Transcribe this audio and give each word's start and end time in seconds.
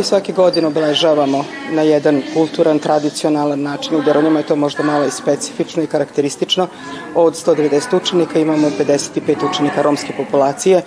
Kao 0.00 0.04
i 0.04 0.06
svake 0.06 0.32
godine 0.32 0.66
obeležavamo 0.66 1.44
na 1.72 1.82
jedan 1.82 2.22
kulturan, 2.34 2.78
tradicionalan 2.78 3.62
način. 3.62 3.96
U 3.96 4.02
Deronjama 4.02 4.38
je 4.38 4.46
to 4.46 4.56
možda 4.56 4.82
malo 4.82 5.04
i 5.04 5.10
specifično 5.10 5.82
i 5.82 5.86
karakteristično. 5.86 6.68
Od 7.14 7.34
190 7.34 7.96
učenika 7.96 8.38
imamo 8.38 8.70
55 8.70 9.50
učenika 9.50 9.82
romske 9.82 10.12
populacije 10.16 10.82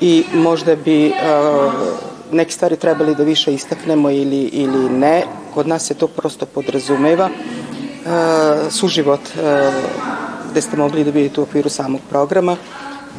i 0.00 0.24
možda 0.34 0.76
bi 0.76 1.06
uh, 1.06 1.72
neke 2.32 2.52
stvari 2.52 2.76
trebali 2.76 3.14
da 3.14 3.22
više 3.24 3.54
istaknemo 3.54 4.10
ili, 4.10 4.42
ili 4.42 4.90
ne. 4.90 5.24
Kod 5.54 5.68
nas 5.68 5.86
se 5.86 5.94
to 5.94 6.06
prosto 6.06 6.46
podrazumeva. 6.46 7.28
Uh, 7.28 8.72
suživot 8.72 9.20
uh, 9.20 9.74
gde 10.50 10.60
ste 10.60 10.76
mogli 10.76 11.04
da 11.04 11.10
vidite 11.10 11.40
u 11.40 11.44
okviru 11.44 11.68
samog 11.68 12.00
programa 12.10 12.56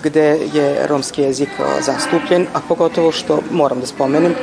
gde 0.03 0.39
je 0.53 0.87
romski 0.87 1.21
jezik 1.21 1.49
zastupljen, 1.81 2.47
a 2.53 2.59
pogotovo 2.67 3.11
što 3.11 3.39
moram 3.51 3.79
da 3.79 3.85
spomenem, 3.85 4.35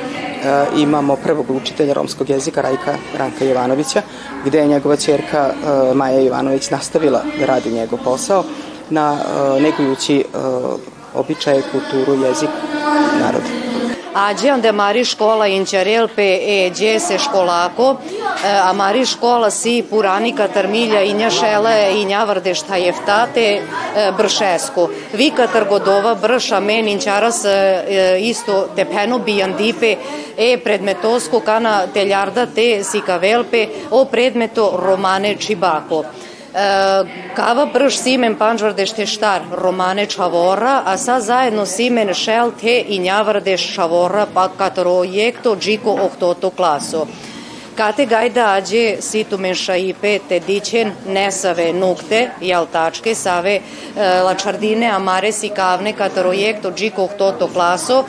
imamo 0.77 1.17
prvog 1.17 1.51
učitelja 1.51 1.95
romskog 1.95 2.31
jezika 2.31 2.61
Rajka 2.61 2.95
Ranka 3.19 3.45
Jovanovića, 3.45 4.03
gde 4.45 4.59
je 4.59 4.67
njegova 4.67 4.97
čerka 4.97 5.51
Maja 5.95 6.21
Jovanović 6.21 6.71
nastavila 6.71 7.23
da 7.41 7.47
radi 7.47 7.71
njegov 7.71 7.99
posao 8.05 8.45
na 8.91 9.17
negujući 9.61 10.25
običaje, 11.15 11.63
kulturu, 11.73 12.25
jezik 12.25 12.51
naroda. 13.21 13.62
Ađe 14.15 14.51
ande 14.51 14.73
mari 14.73 15.05
škola 15.05 15.47
inčarel 15.47 16.09
pe 16.17 16.39
e 16.43 16.99
se 16.99 17.19
školako, 17.19 17.97
a 18.63 18.73
mari 18.73 19.07
škola 19.07 19.51
si 19.51 19.85
purani 19.91 20.37
katarmilja 20.37 21.03
i 21.03 21.31
šele 21.31 21.93
i 21.97 22.07
vrde 22.27 22.55
šta 22.55 22.77
jeftate 22.77 23.63
bršesko. 24.17 24.89
Vi 25.13 25.31
katargodova 25.31 26.15
brša 26.15 26.61
men 26.61 26.89
inčaras 26.89 27.45
isto 28.21 28.69
tepeno 28.77 29.19
bijandipe 29.19 29.97
e 30.39 30.59
predmetosko 30.65 31.41
kana 31.41 31.87
teljarda 31.87 32.47
te 32.47 32.85
sikavelpe 32.85 33.67
o 33.91 34.05
predmeto 34.05 34.81
romane 34.83 35.37
čibako. 35.37 36.05
Kava 37.37 37.67
prš 37.73 37.97
simen 37.97 38.35
panđvarde 38.37 38.87
štar 38.87 39.41
romane 39.53 40.07
čavora, 40.07 40.83
a 40.87 40.99
sa 40.99 41.21
zajedno 41.21 41.67
simen 41.67 42.15
šel 42.15 42.51
te 42.61 42.85
i 42.89 42.99
njavrde 42.99 43.57
šavora 43.57 44.27
pa 44.35 44.49
katorojekto 44.59 45.57
džiko 45.57 45.99
ohtoto 46.03 46.51
klaso. 46.51 47.07
Kate 47.77 48.07
gajda 48.07 48.47
ađe 48.47 48.97
situ 49.01 49.39
menša 49.39 49.77
i 49.77 49.95
pete 50.01 50.41
dićen 50.41 50.93
nesave 51.09 51.73
nukte, 51.73 52.31
jaltačke, 52.41 53.15
save 53.15 53.61
lačardine, 54.25 54.87
amare 54.87 55.33
si 55.33 55.49
kavne 55.49 55.93
katorojekto 55.93 56.73
džiko 56.73 57.05
ohtoto 57.05 57.49
klaso, 57.49 58.05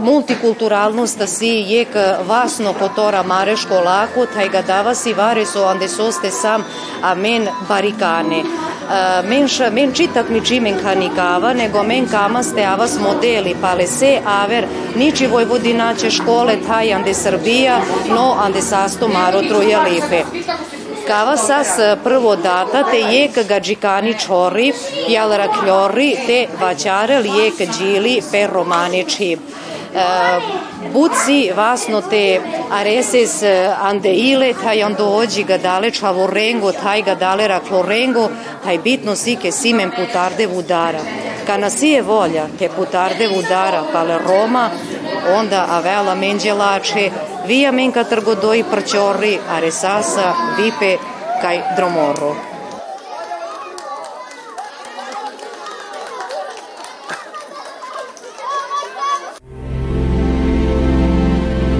multikulturalnost 0.00 1.22
si 1.26 1.64
jek 1.68 1.88
vasno 2.28 2.72
kotora 2.72 3.22
mare 3.22 3.56
školako, 3.56 4.26
taj 4.34 4.48
ga 4.48 4.62
dava 4.62 4.94
si 4.94 5.12
vare 5.14 5.46
so 5.46 5.66
ande 5.68 5.88
soste 5.88 6.30
sam 6.30 6.64
a 7.02 7.14
men 7.14 7.48
barikane. 7.68 8.42
Men, 9.28 9.48
ša, 9.48 9.70
men 9.70 9.92
čitak 9.92 10.30
mi 10.30 10.40
čimen 10.44 10.78
kanikava, 10.82 11.52
nego 11.52 11.82
men 11.82 12.06
kama 12.08 12.42
ste 12.42 12.64
avas 12.64 12.96
modeli, 13.00 13.56
pale 13.60 13.86
se 13.86 14.18
aver, 14.26 14.64
niči 14.96 15.26
Vojvodina 15.26 15.94
će 15.94 16.10
škole 16.10 16.56
taj 16.66 16.92
ande 16.94 17.14
Srbija, 17.14 17.80
no 18.08 18.34
ande 18.44 18.62
sasto 18.62 19.08
maro 19.08 19.42
troja 19.42 19.82
lepe. 19.82 20.22
Kava 21.06 21.36
sas 21.36 21.68
prvo 22.04 22.36
data 22.36 22.82
te 22.90 22.98
jek 23.00 23.48
gađikani 23.48 24.14
čori, 24.26 24.72
jal 25.08 25.32
rakljori 25.32 26.16
te 26.26 26.46
vaćare 26.60 27.18
lijek 27.18 27.54
džili 27.72 28.20
per 28.32 28.50
romane 28.50 29.04
čib. 29.04 29.38
buci 30.92 31.50
vasno 31.56 32.00
te 32.00 32.40
areses 32.70 33.42
ande 33.82 34.12
ile 34.12 34.52
taj 34.62 34.82
ando 34.82 35.04
ođi 35.04 35.44
ga 35.44 35.58
dale 35.58 35.90
čavorengo 35.90 36.72
taj 36.72 37.02
ga 37.02 37.14
dale 37.14 37.48
raklorengo 37.48 38.28
taj 38.64 38.78
bitno 38.78 39.16
sike 39.16 39.52
simen 39.52 39.90
putarde 39.90 40.46
vudara 40.46 40.98
kana 41.46 41.70
je 41.80 42.02
volja 42.02 42.46
te 42.58 42.68
putarde 42.68 43.28
vudara 43.28 43.82
pale 43.92 44.18
Roma 44.18 44.70
onda 45.36 45.66
avela 45.70 46.14
menđelače 46.14 47.10
via 47.48 47.72
menka 47.72 48.04
trgodoi 48.04 48.64
prćori 48.70 49.38
aresasa 49.50 50.32
vipe 50.58 50.96
kaj 51.42 51.60
dromorro 51.76 52.34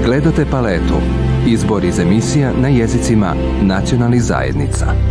Gledate 0.05 0.47
paletu. 0.51 1.01
Izbor 1.47 1.85
iz 1.85 1.99
emisija 1.99 2.53
na 2.61 2.69
jezicima 2.69 3.35
nacionalnih 3.63 4.23
zajednica. 4.23 5.08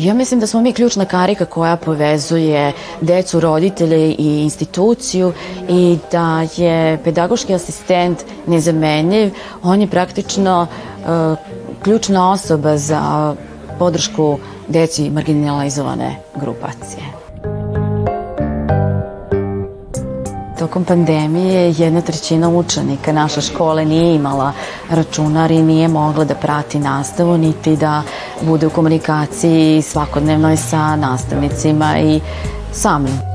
Ja 0.00 0.14
mislim 0.14 0.40
da 0.40 0.46
smo 0.46 0.60
mi 0.60 0.72
ključna 0.72 1.04
karika 1.04 1.44
koja 1.44 1.76
povezuje 1.76 2.72
decu, 3.00 3.40
roditelje 3.40 4.14
i 4.18 4.42
instituciju 4.42 5.32
i 5.68 5.98
da 6.12 6.46
je 6.56 6.98
pedagoški 7.04 7.54
asistent 7.54 8.24
nezamenljiv. 8.46 9.32
On 9.62 9.80
je 9.80 9.86
praktično 9.86 10.66
uh, 10.66 11.38
ključna 11.82 12.32
osoba 12.32 12.76
za 12.76 13.34
podršku 13.78 14.38
deci 14.68 15.10
marginalizovane 15.10 16.16
grupacije. 16.36 17.02
Tokom 20.60 20.84
pandemije 20.84 21.74
jedna 21.78 22.00
trećina 22.00 22.48
učenika 22.48 23.12
naše 23.12 23.40
škole 23.40 23.84
nije 23.84 24.14
imala 24.14 24.52
računar 24.90 25.50
i 25.50 25.62
nije 25.62 25.88
mogla 25.88 26.24
da 26.24 26.34
prati 26.34 26.78
nastavu 26.78 27.38
niti 27.38 27.76
da 27.76 28.02
bude 28.42 28.66
u 28.66 28.70
komunikaciji 28.70 29.82
svakodnevnoj 29.82 30.56
sa 30.56 30.96
nastavnicima 30.96 31.98
i 31.98 32.20
samim. 32.72 33.29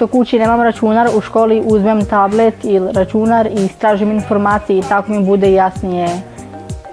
Pošto 0.00 0.18
kući 0.18 0.38
nemam 0.38 0.62
računar, 0.62 1.08
u 1.16 1.20
školi 1.20 1.62
uzmem 1.66 2.04
tablet 2.04 2.54
ili 2.64 2.92
računar 2.92 3.46
i 3.46 3.64
istražim 3.64 4.10
informacije 4.10 4.78
i 4.78 4.82
tako 4.82 5.12
mi 5.12 5.24
bude 5.24 5.52
jasnije 5.52 6.08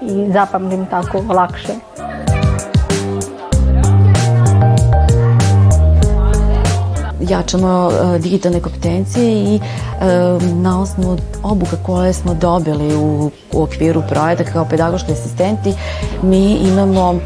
i 0.02 0.32
zapamtim 0.32 0.86
tako 0.86 1.22
lakše. 1.28 1.72
jačamo 7.20 7.86
uh, 7.86 8.20
digitalne 8.20 8.60
kompetencije 8.60 9.32
i 9.32 9.56
uh, 9.56 10.42
na 10.42 10.80
osnovu 10.80 11.18
obuka 11.42 11.76
koje 11.86 12.12
smo 12.12 12.34
dobili 12.34 12.96
u, 12.96 13.30
u 13.52 13.62
okviru 13.62 14.02
projekta 14.08 14.44
kao 14.44 14.64
pedagoški 14.64 15.12
asistenti 15.12 15.74
mi 16.22 16.54
imamo 16.54 17.10
um, 17.10 17.20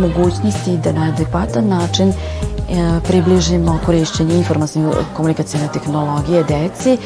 mogućnosti 0.00 0.76
da 0.76 0.92
na 0.92 1.12
adekvatan 1.12 1.68
način 1.68 2.12
E, 2.57 2.57
približimo 3.06 3.78
korišćenje 3.86 4.34
informacijne 4.34 4.90
komunikacijne 5.16 5.68
tehnologije 5.72 6.44
deci, 6.44 6.98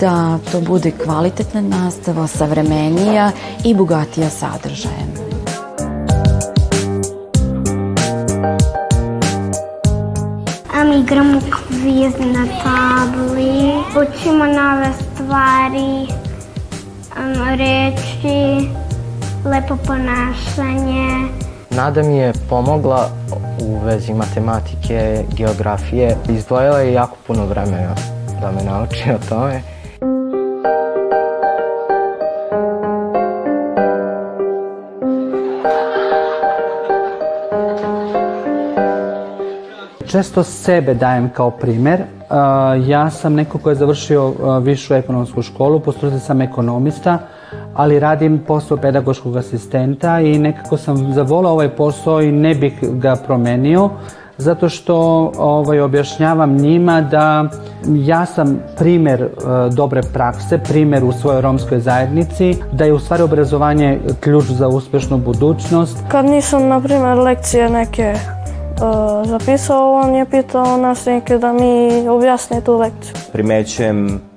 da 0.00 0.38
to 0.52 0.60
bude 0.60 0.90
kvalitetna 0.90 1.60
nastava, 1.60 2.26
savremenija 2.26 3.30
i 3.64 3.74
bogatija 3.74 4.30
sadržajem. 4.30 5.10
A 10.74 10.84
mi 10.84 11.00
igramo 11.00 11.40
kviz 11.40 12.12
na 12.34 12.46
tabli, 12.62 13.72
učimo 13.90 14.44
nove 14.44 14.92
stvari, 15.14 16.06
reči, 17.56 18.68
lepo 19.44 19.76
ponašanje. 19.86 21.28
Nada 21.70 22.02
mi 22.02 22.16
je 22.16 22.32
pomogla 22.48 23.10
u 23.62 23.78
vezi 23.84 24.14
matematike, 24.14 25.24
geografije. 25.36 26.16
Izdvojila 26.28 26.78
je 26.78 26.92
jako 26.92 27.16
puno 27.26 27.46
vremena 27.46 27.94
da 28.40 28.52
me 28.52 28.62
nauči 28.64 29.10
o 29.14 29.28
tome. 29.28 29.62
Često 40.06 40.42
sebe 40.42 40.94
dajem 40.94 41.30
kao 41.30 41.50
primer 41.50 42.00
ja 42.86 43.10
sam 43.10 43.34
neko 43.34 43.58
ko 43.58 43.70
je 43.70 43.76
završio 43.76 44.34
višu 44.62 44.94
ekonomsku 44.94 45.42
školu, 45.42 45.80
po 45.80 45.92
sam 46.26 46.40
ekonomista, 46.40 47.18
ali 47.80 47.98
radim 47.98 48.38
posao 48.46 48.76
pedagoškog 48.76 49.36
asistenta 49.36 50.20
i 50.20 50.38
nekako 50.38 50.76
sam 50.76 51.12
zavolao 51.12 51.52
ovaj 51.52 51.68
posao 51.68 52.22
i 52.22 52.32
ne 52.32 52.54
bih 52.54 52.72
ga 52.82 53.16
promenio 53.26 53.90
zato 54.40 54.68
što 54.68 54.96
ovaj, 55.38 55.80
objašnjavam 55.80 56.56
njima 56.56 57.00
da 57.00 57.48
ja 57.86 58.26
sam 58.26 58.58
primer 58.78 59.22
e, 59.22 59.28
dobre 59.70 60.02
prakse, 60.12 60.58
primer 60.58 61.04
u 61.04 61.12
svojoj 61.12 61.40
romskoj 61.40 61.80
zajednici, 61.80 62.56
da 62.72 62.84
je 62.84 62.92
u 62.92 62.98
stvari 62.98 63.22
obrazovanje 63.22 63.98
ključ 64.20 64.44
za 64.44 64.68
uspešnu 64.68 65.18
budućnost. 65.18 65.98
Kad 66.08 66.24
nisam, 66.24 66.68
na 66.68 66.80
primjer, 66.80 67.18
lekcije 67.18 67.70
neke 67.70 68.14
uh, 68.14 69.28
zapisao, 69.28 69.92
on 69.92 70.14
je 70.14 70.26
pitao 70.30 70.76
nastavnike 70.76 71.38
da 71.38 71.52
mi 71.52 72.08
objasne 72.08 72.60
tu 72.60 72.78
lekciju. 72.78 73.14
Primećujem 73.32 74.29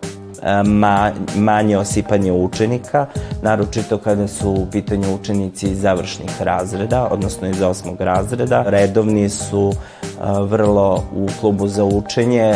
ma, 0.65 1.11
manje 1.35 1.77
osipanje 1.77 2.31
učenika, 2.31 3.05
naročito 3.41 3.97
kada 3.97 4.27
su 4.27 4.49
u 4.51 4.67
pitanju 4.71 5.15
učenici 5.15 5.67
iz 5.67 5.81
završnih 5.81 6.41
razreda, 6.41 7.07
odnosno 7.11 7.47
iz 7.47 7.61
osmog 7.61 8.01
razreda. 8.01 8.63
Redovni 8.67 9.29
su 9.29 9.73
vrlo 10.49 11.03
u 11.15 11.27
klubu 11.39 11.67
za 11.67 11.83
učenje. 11.83 12.55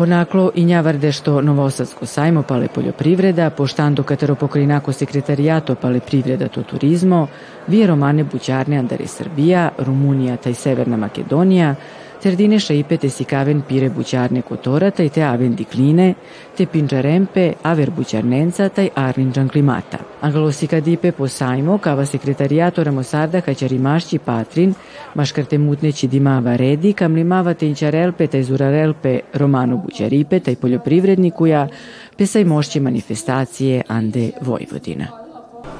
Ponaklo 0.00 0.50
i 0.54 0.64
njavarde 0.64 1.12
što 1.12 1.40
Novosadsko 1.40 2.06
sajmo 2.06 2.42
pale 2.42 2.68
poljoprivreda, 2.68 3.50
poštando 3.50 4.02
katero 4.02 4.34
pokrinako 4.34 4.92
sekretarijato 4.92 5.74
pale 5.74 6.00
privreda 6.00 6.48
to 6.48 6.62
turizmo, 6.62 7.26
vije 7.66 7.86
romane 7.86 8.24
bućarne 8.24 8.76
Andare 8.76 9.06
Srbija, 9.06 9.70
Rumunija 9.78 10.36
taj 10.36 10.54
Severna 10.54 10.96
Makedonija, 10.96 11.74
Terdine 12.22 12.58
ipete 12.70 13.08
si 13.10 13.24
kaven 13.24 13.62
pire 13.68 13.88
bućarne 13.90 14.42
kotorata 14.42 15.02
i 15.02 15.08
te 15.08 15.22
aven 15.22 15.54
dikline, 15.54 16.14
te 16.56 16.66
pinčarempe 16.66 17.52
aver 17.62 17.90
bućarnenca 17.90 18.68
taj 18.68 18.88
arninđan 18.94 19.48
klimata. 19.48 19.98
Anglosika 20.20 20.80
dipe 20.80 21.12
po 21.12 21.28
sajmo, 21.28 21.78
kava 21.78 22.06
sekretarijato 22.06 22.84
ramosarda 22.84 23.40
kaćarimašći 23.40 24.18
patrin, 24.18 24.74
maškarte 25.14 25.58
mutneći 25.58 26.08
dimava 26.08 26.56
redi, 26.56 26.92
kam 26.92 27.14
limava 27.14 27.54
tenčarelpe 27.54 28.26
taj 28.26 28.42
zurarelpe 28.42 29.20
romanu 29.34 29.82
bućaripe 29.84 30.40
taj 30.40 30.56
poljoprivrednikuja, 30.56 31.68
pesaj 32.16 32.44
mošće 32.44 32.80
manifestacije 32.80 33.82
Ande 33.88 34.30
Vojvodina. 34.40 35.06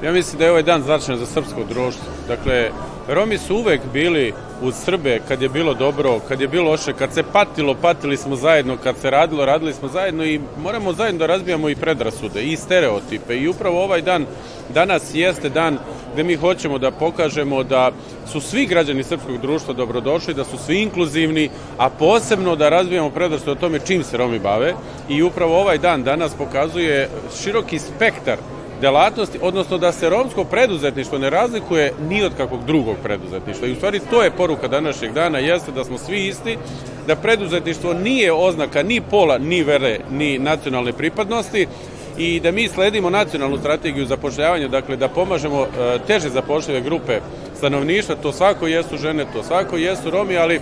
Ja 0.05 0.13
mislim 0.13 0.39
da 0.39 0.45
je 0.45 0.51
ovaj 0.51 0.63
dan 0.63 0.83
značajan 0.83 1.19
za 1.19 1.27
srpsko 1.27 1.65
društvo. 1.69 2.05
Dakle, 2.29 2.71
Romi 3.13 3.39
su 3.39 3.57
uvek 3.57 3.81
bili 3.93 4.33
uz 4.63 4.75
Srbe 4.75 5.21
kad 5.29 5.43
je 5.43 5.49
bilo 5.49 5.75
dobro, 5.75 6.21
kad 6.29 6.41
je 6.41 6.49
bilo 6.49 6.71
loše, 6.71 6.93
kad 6.93 7.15
se 7.15 7.23
patilo, 7.33 7.75
patili 7.75 8.17
smo 8.17 8.37
zajedno, 8.37 8.77
kad 8.83 8.97
se 8.97 9.11
radilo, 9.11 9.45
radili 9.45 9.73
smo 9.73 9.89
zajedno 9.89 10.25
i 10.25 10.41
moramo 10.63 10.93
zajedno 10.93 11.19
da 11.19 11.27
razbijamo 11.27 11.69
i 11.69 11.75
predrasude 11.75 12.43
i 12.43 12.57
stereotipe. 12.57 13.37
I 13.37 13.49
upravo 13.49 13.85
ovaj 13.85 14.03
dan 14.03 14.27
danas 14.75 15.15
jeste 15.15 15.49
dan 15.49 15.79
gde 16.13 16.23
mi 16.23 16.37
hoćemo 16.37 16.79
da 16.79 16.91
pokažemo 16.91 17.63
da 17.63 17.91
su 18.33 18.41
svi 18.41 18.67
građani 18.67 19.03
srpskog 19.03 19.39
društva 19.39 19.75
dobrodošli, 19.75 20.35
da 20.35 20.45
su 20.45 20.59
svi 20.59 20.83
inkluzivni, 20.83 21.51
a 21.79 21.89
posebno 21.91 22.57
da 22.57 22.69
razbijamo 22.69 23.11
predrasude 23.11 23.51
o 23.51 23.55
tome 23.55 23.79
čim 23.87 24.05
se 24.05 24.17
Romi 24.17 24.39
bave. 24.39 24.75
I 25.09 25.23
upravo 25.23 25.61
ovaj 25.61 25.79
dan 25.79 26.03
danas 26.03 26.35
pokazuje 26.35 27.09
široki 27.43 27.79
spektar 27.79 28.39
delatnosti, 28.81 29.39
odnosno 29.43 29.79
da 29.79 29.93
se 29.93 30.11
romsko 30.11 30.45
preduzetništvo 30.45 31.19
ne 31.19 31.31
razlikuje 31.31 31.93
ni 32.09 32.23
od 32.23 32.33
kakvog 32.37 32.65
drugog 32.65 32.97
preduzetništva. 33.03 33.69
I 33.69 33.73
u 33.73 33.77
stvari 33.77 34.01
to 34.11 34.23
je 34.23 34.31
poruka 34.31 34.69
današnjeg 34.69 35.13
dana, 35.13 35.39
jeste 35.39 35.73
da 35.73 35.85
smo 35.85 35.99
svi 35.99 36.27
isti, 36.27 36.59
da 37.07 37.17
preduzetništvo 37.17 37.93
nije 37.93 38.33
oznaka 38.33 38.83
ni 38.83 39.01
pola, 39.01 39.39
ni 39.39 39.63
vere, 39.63 39.99
ni 40.11 40.39
nacionalne 40.39 40.93
pripadnosti, 40.93 41.67
i 42.19 42.41
da 42.41 42.51
mi 42.51 42.69
sledimo 42.69 43.11
nacionalnu 43.11 43.59
strategiju 43.59 44.07
zapošljavanja, 44.07 44.69
dakle 44.69 44.97
da 44.97 45.09
pomažemo 45.09 45.63
e, 45.63 45.99
teže 46.07 46.29
zapošljive 46.29 46.81
grupe 46.81 47.21
stanovništva, 47.59 48.15
to 48.15 48.33
svako 48.33 48.67
jesu 48.67 48.97
žene, 48.97 49.27
to 49.33 49.43
svako 49.43 49.77
jesu 49.77 50.11
Romi, 50.11 50.37
ali 50.37 50.61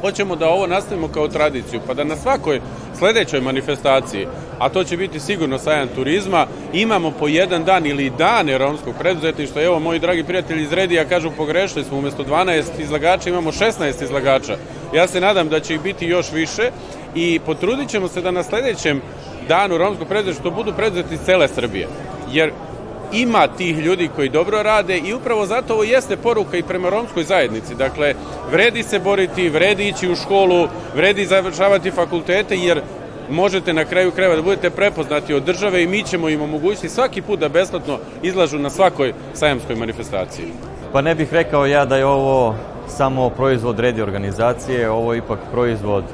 hoćemo 0.00 0.36
da 0.36 0.48
ovo 0.48 0.66
nastavimo 0.66 1.08
kao 1.08 1.28
tradiciju, 1.28 1.80
pa 1.86 1.94
da 1.94 2.04
na 2.04 2.16
svakoj 2.16 2.60
sledećoj 2.98 3.40
manifestaciji, 3.40 4.26
a 4.58 4.68
to 4.68 4.84
će 4.84 4.96
biti 4.96 5.20
sigurno 5.20 5.58
sajam 5.58 5.88
turizma, 5.94 6.46
imamo 6.72 7.10
po 7.10 7.28
jedan 7.28 7.64
dan 7.64 7.86
ili 7.86 8.10
dane 8.10 8.58
romskog 8.58 8.94
preduzetništva. 8.98 9.62
Evo, 9.62 9.78
moji 9.78 9.98
dragi 9.98 10.24
prijatelji 10.24 10.62
iz 10.62 10.72
Redija 10.72 11.04
kažu 11.04 11.30
pogrešili 11.36 11.84
smo, 11.84 11.98
umesto 11.98 12.24
12 12.24 12.62
izlagača 12.78 13.30
imamo 13.30 13.52
16 13.52 14.04
izlagača. 14.04 14.56
Ja 14.94 15.06
se 15.06 15.20
nadam 15.20 15.48
da 15.48 15.60
će 15.60 15.74
ih 15.74 15.80
biti 15.80 16.06
još 16.06 16.32
više 16.32 16.70
i 17.14 17.40
potrudit 17.46 17.88
ćemo 17.88 18.08
se 18.08 18.20
da 18.20 18.30
na 18.30 18.42
sledećem 18.42 19.02
danu 19.48 19.78
romskog 19.78 20.08
preduzetništva 20.08 20.50
budu 20.50 20.72
preduzetnici 20.72 21.24
cele 21.24 21.48
Srbije. 21.48 21.88
Jer 22.32 22.52
ima 23.12 23.46
tih 23.46 23.78
ljudi 23.78 24.08
koji 24.16 24.28
dobro 24.28 24.62
rade 24.62 24.98
i 24.98 25.14
upravo 25.14 25.46
zato 25.46 25.74
ovo 25.74 25.82
jeste 25.82 26.16
poruka 26.16 26.56
i 26.56 26.62
prema 26.62 26.90
romskoj 26.90 27.24
zajednici. 27.24 27.74
Dakle, 27.74 28.14
vredi 28.50 28.82
se 28.82 28.98
boriti, 28.98 29.48
vredi 29.48 29.88
ići 29.88 30.10
u 30.10 30.16
školu, 30.16 30.68
vredi 30.94 31.26
završavati 31.26 31.90
fakultete, 31.90 32.56
jer 32.56 32.80
možete 33.30 33.72
na 33.72 33.84
kraju 33.84 34.10
kreva 34.10 34.36
da 34.36 34.42
budete 34.42 34.70
prepoznati 34.70 35.34
od 35.34 35.42
države 35.42 35.82
i 35.82 35.86
mi 35.86 36.02
ćemo 36.02 36.28
im 36.28 36.42
omogućiti 36.42 36.88
svaki 36.88 37.22
put 37.22 37.40
da 37.40 37.48
besplatno 37.48 37.98
izlažu 38.22 38.58
na 38.58 38.70
svakoj 38.70 39.12
sajamskoj 39.34 39.76
manifestaciji. 39.76 40.46
Pa 40.92 41.00
ne 41.00 41.14
bih 41.14 41.32
rekao 41.32 41.66
ja 41.66 41.84
da 41.84 41.96
je 41.96 42.06
ovo 42.06 42.54
samo 42.88 43.30
proizvod 43.30 43.80
redi 43.80 44.02
organizacije, 44.02 44.90
ovo 44.90 45.12
je 45.12 45.18
ipak 45.18 45.38
proizvod 45.52 46.04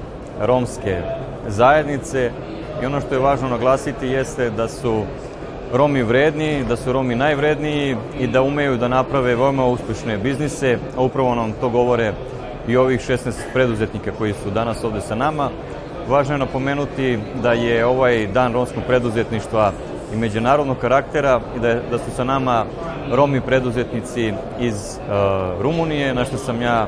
romske 0.40 1.02
zajednice 1.48 2.30
i 2.82 2.86
ono 2.86 3.00
što 3.00 3.14
je 3.14 3.20
važno 3.20 3.48
naglasiti 3.48 4.06
jeste 4.06 4.50
da 4.50 4.68
su 4.68 5.02
Romi 5.72 6.02
vredni, 6.02 6.64
da 6.68 6.76
su 6.76 6.92
Romi 6.92 7.14
najvredniji 7.14 7.96
i 8.20 8.26
da 8.26 8.42
umeju 8.42 8.76
da 8.76 8.88
naprave 8.88 9.36
veoma 9.36 9.66
uspešne 9.66 10.18
biznise, 10.18 10.78
a 10.96 11.02
upravo 11.02 11.34
nam 11.34 11.52
to 11.60 11.68
govore 11.68 12.12
i 12.68 12.76
ovih 12.76 13.00
16 13.00 13.32
preduzetnika 13.52 14.12
koji 14.18 14.32
su 14.32 14.50
danas 14.50 14.84
ovde 14.84 15.00
sa 15.00 15.14
nama. 15.14 15.50
Važno 16.08 16.34
je 16.34 16.38
napomenuti 16.38 17.18
da 17.42 17.52
je 17.52 17.86
ovaj 17.86 18.26
dan 18.26 18.52
romskog 18.52 18.82
preduzetništva 18.86 19.72
i 20.12 20.16
međunarodnog 20.16 20.78
karaktera 20.78 21.40
i 21.56 21.60
da, 21.60 21.74
da 21.74 21.98
su 21.98 22.10
sa 22.16 22.24
nama 22.24 22.64
Romi 23.12 23.40
preduzetnici 23.40 24.32
iz 24.60 24.74
uh, 24.74 25.62
Rumunije, 25.62 26.14
na 26.14 26.24
što 26.24 26.36
sam 26.36 26.62
ja 26.62 26.86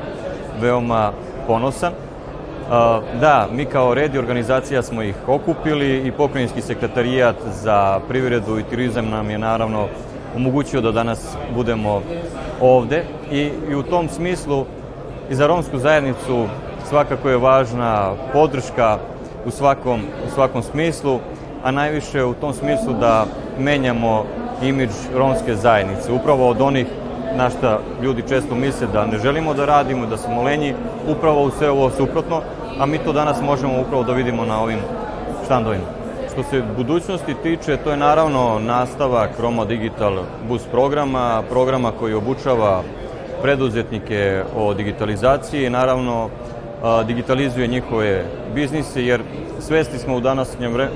veoma 0.60 1.12
ponosan. 1.46 1.92
Da, 3.20 3.48
mi 3.52 3.64
kao 3.64 3.94
red 3.94 4.14
i 4.14 4.18
organizacija 4.18 4.82
smo 4.82 5.02
ih 5.02 5.14
okupili 5.26 6.06
i 6.06 6.12
pokrajinski 6.12 6.62
sekretarijat 6.62 7.36
za 7.62 8.00
privredu 8.08 8.58
i 8.58 8.62
turizam 8.62 9.10
nam 9.10 9.30
je 9.30 9.38
naravno 9.38 9.86
omogućio 10.36 10.80
da 10.80 10.92
danas 10.92 11.36
budemo 11.54 12.02
ovde 12.60 13.04
i, 13.32 13.50
i 13.70 13.74
u 13.74 13.82
tom 13.82 14.08
smislu 14.08 14.64
i 15.30 15.34
za 15.34 15.46
romsku 15.46 15.78
zajednicu 15.78 16.46
svakako 16.88 17.28
je 17.28 17.36
važna 17.36 18.12
podrška 18.32 18.98
u 19.46 19.50
svakom, 19.50 20.00
u 20.26 20.30
svakom 20.34 20.62
smislu, 20.62 21.18
a 21.64 21.70
najviše 21.70 22.24
u 22.24 22.34
tom 22.34 22.52
smislu 22.52 22.92
da 23.00 23.26
menjamo 23.58 24.24
imidž 24.62 24.94
romske 25.14 25.54
zajednice. 25.54 26.12
Upravo 26.12 26.48
od 26.48 26.60
onih 26.60 26.86
na 27.36 27.50
šta 27.50 27.78
ljudi 28.02 28.22
često 28.28 28.54
misle 28.54 28.86
da 28.92 29.06
ne 29.06 29.18
želimo 29.18 29.54
da 29.54 29.64
radimo, 29.64 30.06
da 30.06 30.16
smo 30.16 30.42
lenji, 30.42 30.74
upravo 31.08 31.42
u 31.42 31.50
sve 31.50 31.70
ovo 31.70 31.90
suprotno, 31.90 32.40
a 32.78 32.86
mi 32.86 32.98
to 32.98 33.12
danas 33.12 33.42
možemo 33.42 33.80
upravo 33.80 34.02
da 34.04 34.12
vidimo 34.12 34.44
na 34.44 34.60
ovim 34.60 34.78
štandovima. 35.44 35.84
Što 36.32 36.42
se 36.42 36.62
budućnosti 36.76 37.34
tiče, 37.42 37.76
to 37.76 37.90
je 37.90 37.96
naravno 37.96 38.58
nastavak 38.58 39.30
Roma 39.40 39.64
Digital 39.64 40.18
Bus 40.48 40.62
programa, 40.70 41.42
programa 41.50 41.92
koji 41.98 42.14
obučava 42.14 42.82
preduzetnike 43.42 44.42
o 44.56 44.74
digitalizaciji 44.74 45.66
i 45.66 45.70
naravno 45.70 46.28
digitalizuje 47.06 47.66
njihove 47.66 48.24
biznise, 48.54 49.04
jer 49.04 49.22
svesti 49.60 49.98
smo 49.98 50.16
u 50.16 50.20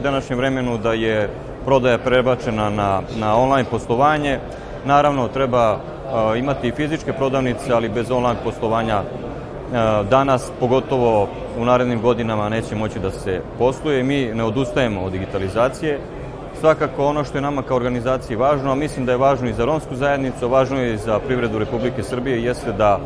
današnjem, 0.02 0.38
vremenu 0.38 0.78
da 0.78 0.92
je 0.92 1.30
prodaja 1.64 1.99
prebačena 1.99 2.71
na, 2.71 3.02
na 3.18 3.37
online 3.37 3.68
poslovanje. 3.71 4.38
Naravno, 4.85 5.28
treba 5.28 5.78
imati 6.37 6.73
fizičke 6.73 7.12
prodavnice, 7.12 7.73
ali 7.73 7.88
bez 7.88 8.11
online 8.11 8.40
poslovanja 8.45 9.02
danas, 10.11 10.50
pogotovo 10.61 11.28
u 11.59 11.64
narednim 11.64 12.02
godinama, 12.02 12.49
neće 12.49 12.76
moći 12.76 12.99
da 12.99 13.11
se 13.11 13.40
posluje. 13.59 14.02
Mi 14.02 14.35
ne 14.35 14.45
odustajemo 14.45 15.00
od 15.00 15.12
digitalizacije. 15.12 16.00
Svakako 16.61 17.07
ono 17.07 17.25
što 17.25 17.38
je 17.38 17.42
nama 17.42 17.62
kao 17.62 17.76
organizaciji 17.76 18.37
važno, 18.37 18.73
a 18.73 18.75
mislim 18.75 19.07
da 19.07 19.12
je 19.12 19.18
važno 19.18 19.49
i 19.49 19.52
za 19.52 19.64
romsku 19.64 19.97
zajednicu, 19.97 20.49
važno 20.49 20.80
je 20.80 20.95
i 20.95 20.97
za 20.97 21.18
privredu 21.18 21.59
Republike 21.59 22.02
Srbije, 22.02 22.42
jeste 22.45 22.73
da 22.73 23.00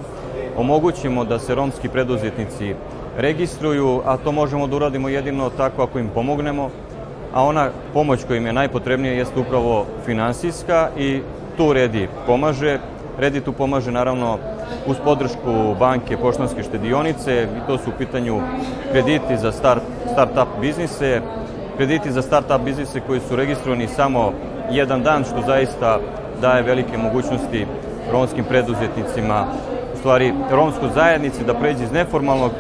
omogućimo 0.56 1.24
da 1.24 1.38
se 1.38 1.54
romski 1.54 1.88
preduzetnici 1.88 2.74
registruju, 3.18 4.02
a 4.04 4.16
to 4.16 4.32
možemo 4.32 4.66
da 4.66 4.76
uradimo 4.76 5.08
jedino 5.08 5.50
tako 5.50 5.82
ako 5.82 5.98
im 5.98 6.08
pomognemo, 6.14 6.70
a 7.34 7.44
ona 7.44 7.70
pomoć 7.92 8.24
koja 8.24 8.36
im 8.36 8.46
je 8.46 8.52
najpotrebnija 8.52 9.14
jeste 9.14 9.40
upravo 9.40 9.86
finansijska 10.06 10.88
i 10.98 11.20
tu 11.56 11.72
Redi 11.72 12.08
pomaže. 12.26 12.78
Redi 13.18 13.40
tu 13.40 13.52
pomaže 13.52 13.90
naravno 13.90 14.38
uz 14.86 14.96
podršku 15.04 15.74
banke 15.78 16.16
Poštanske 16.16 16.62
štedionice 16.62 17.48
i 17.56 17.66
to 17.66 17.78
su 17.78 17.90
u 17.90 17.98
pitanju 17.98 18.40
krediti 18.92 19.36
za 19.36 19.52
start, 19.52 19.82
start-up 20.12 20.48
biznise, 20.60 21.20
krediti 21.76 22.12
za 22.12 22.22
start-up 22.22 22.64
biznise 22.64 23.00
koji 23.00 23.20
su 23.20 23.36
registrovani 23.36 23.88
samo 23.88 24.32
jedan 24.70 25.02
dan, 25.02 25.24
što 25.24 25.42
zaista 25.46 25.98
daje 26.40 26.62
velike 26.62 26.98
mogućnosti 26.98 27.66
romskim 28.12 28.44
preduzetnicima, 28.44 29.46
stvari 30.02 30.34
romskoj 30.50 30.88
zajednici 30.94 31.44
da 31.44 31.54
pređe 31.54 31.84
iz 31.84 31.92
neformalnog 31.92 32.50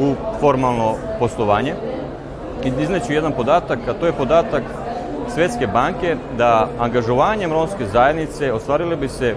u 0.00 0.14
formalno 0.40 0.94
poslovanje. 1.18 1.74
I 2.64 2.72
izneću 2.82 3.12
jedan 3.12 3.32
podatak, 3.32 3.78
a 3.88 3.94
to 3.94 4.06
je 4.06 4.12
podatak 4.12 4.62
Svetske 5.34 5.66
banke 5.66 6.16
da 6.38 6.68
angažovanjem 6.78 7.52
romske 7.52 7.86
zajednice 7.86 8.52
ostvarile 8.52 8.96
bi 8.96 9.08
se 9.08 9.34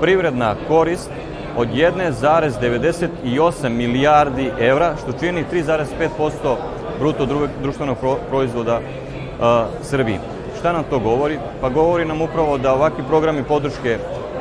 privredna 0.00 0.54
korist 0.68 1.10
od 1.56 1.68
1,98 1.68 3.68
milijardi 3.68 4.50
evra, 4.60 4.94
što 4.96 5.12
čini 5.12 5.44
3,5% 5.52 6.56
bruto 6.98 7.26
društvenog 7.62 7.96
proizvoda 8.30 8.80
Srbiji. 9.82 10.18
Šta 10.58 10.72
nam 10.72 10.84
to 10.90 10.98
govori? 10.98 11.38
Pa 11.60 11.68
govori 11.68 12.04
nam 12.04 12.22
upravo 12.22 12.58
da 12.58 12.74
ovakvi 12.74 13.04
programi 13.08 13.44
podrške 13.44 13.98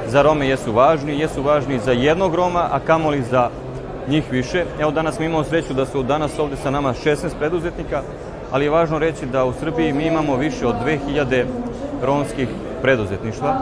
za 0.07 0.21
Rome 0.21 0.47
jesu 0.47 0.71
važni, 0.71 1.19
jesu 1.19 1.43
važni 1.43 1.79
za 1.79 1.91
jednog 1.91 2.35
Roma, 2.35 2.69
a 2.71 2.79
kamoli 2.79 3.21
za 3.21 3.49
njih 4.07 4.31
više. 4.31 4.65
Evo 4.79 4.91
danas 4.91 5.19
mi 5.19 5.25
imamo 5.25 5.43
sreću 5.43 5.73
da 5.73 5.85
su 5.85 6.03
danas 6.03 6.39
ovde 6.39 6.55
sa 6.55 6.71
nama 6.71 6.93
16 6.93 7.15
preduzetnika, 7.39 8.01
ali 8.51 8.65
je 8.65 8.69
važno 8.69 8.99
reći 8.99 9.25
da 9.25 9.45
u 9.45 9.53
Srbiji 9.53 9.93
mi 9.93 10.07
imamo 10.07 10.35
više 10.35 10.67
od 10.67 10.75
2000 10.85 11.45
romskih 12.03 12.47
preduzetništva. 12.81 13.55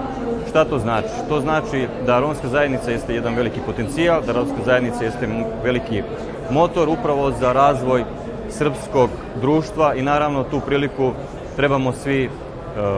Šta 0.50 0.66
to 0.66 0.80
znači? 0.80 1.08
To 1.30 1.42
znači 1.42 1.88
da 2.06 2.20
romska 2.20 2.48
zajednica 2.48 2.92
jeste 2.92 3.16
jedan 3.16 3.36
veliki 3.36 3.60
potencijal, 3.66 4.22
da 4.22 4.34
romska 4.34 4.64
zajednica 4.66 5.04
jeste 5.04 5.28
veliki 5.64 6.04
motor 6.52 6.90
upravo 6.90 7.32
za 7.32 7.54
razvoj 7.54 8.04
srpskog 8.50 9.10
društva 9.42 9.96
i 9.96 10.02
naravno 10.02 10.44
tu 10.44 10.60
priliku 10.60 11.12
trebamo 11.56 11.92
svi 11.92 12.24
e, 12.24 12.30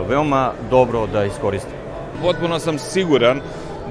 veoma 0.10 0.52
dobro 0.70 1.08
da 1.08 1.24
iskoristimo. 1.24 1.75
Potpuno 2.22 2.60
sam 2.60 2.80
siguran 2.80 3.42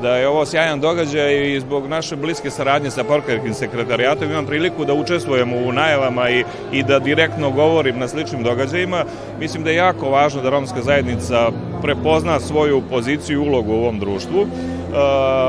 da 0.02 0.16
je 0.16 0.28
ovo 0.28 0.47
sjajan 0.47 0.81
događaj 0.81 1.54
i 1.54 1.61
zbog 1.61 1.88
naše 1.88 2.16
bliske 2.16 2.50
saradnje 2.50 2.90
sa 2.90 3.04
Porkarskim 3.04 3.54
sekretarijatom 3.54 4.31
imam 4.31 4.47
priliku 4.47 4.85
da 4.85 4.95
učestvujem 4.95 5.52
u 5.52 5.73
najavama 5.73 6.31
i, 6.31 6.45
i 6.73 6.83
da 6.83 6.99
direktno 6.99 7.50
govorim 7.50 7.99
na 7.99 8.09
sličnim 8.09 8.43
događajima. 8.43 9.04
Mislim 9.40 9.64
da 9.64 9.71
je 9.71 9.76
jako 9.76 10.11
važno 10.11 10.43
da 10.43 10.50
romska 10.50 10.83
zajednica 10.83 11.50
prepozna 11.83 12.40
svoju 12.40 12.83
poziciju 12.90 13.43
i 13.43 13.49
ulogu 13.49 13.73
u 13.73 13.76
ovom 13.76 13.99
društvu 13.99 14.47
Uh, 14.95 15.00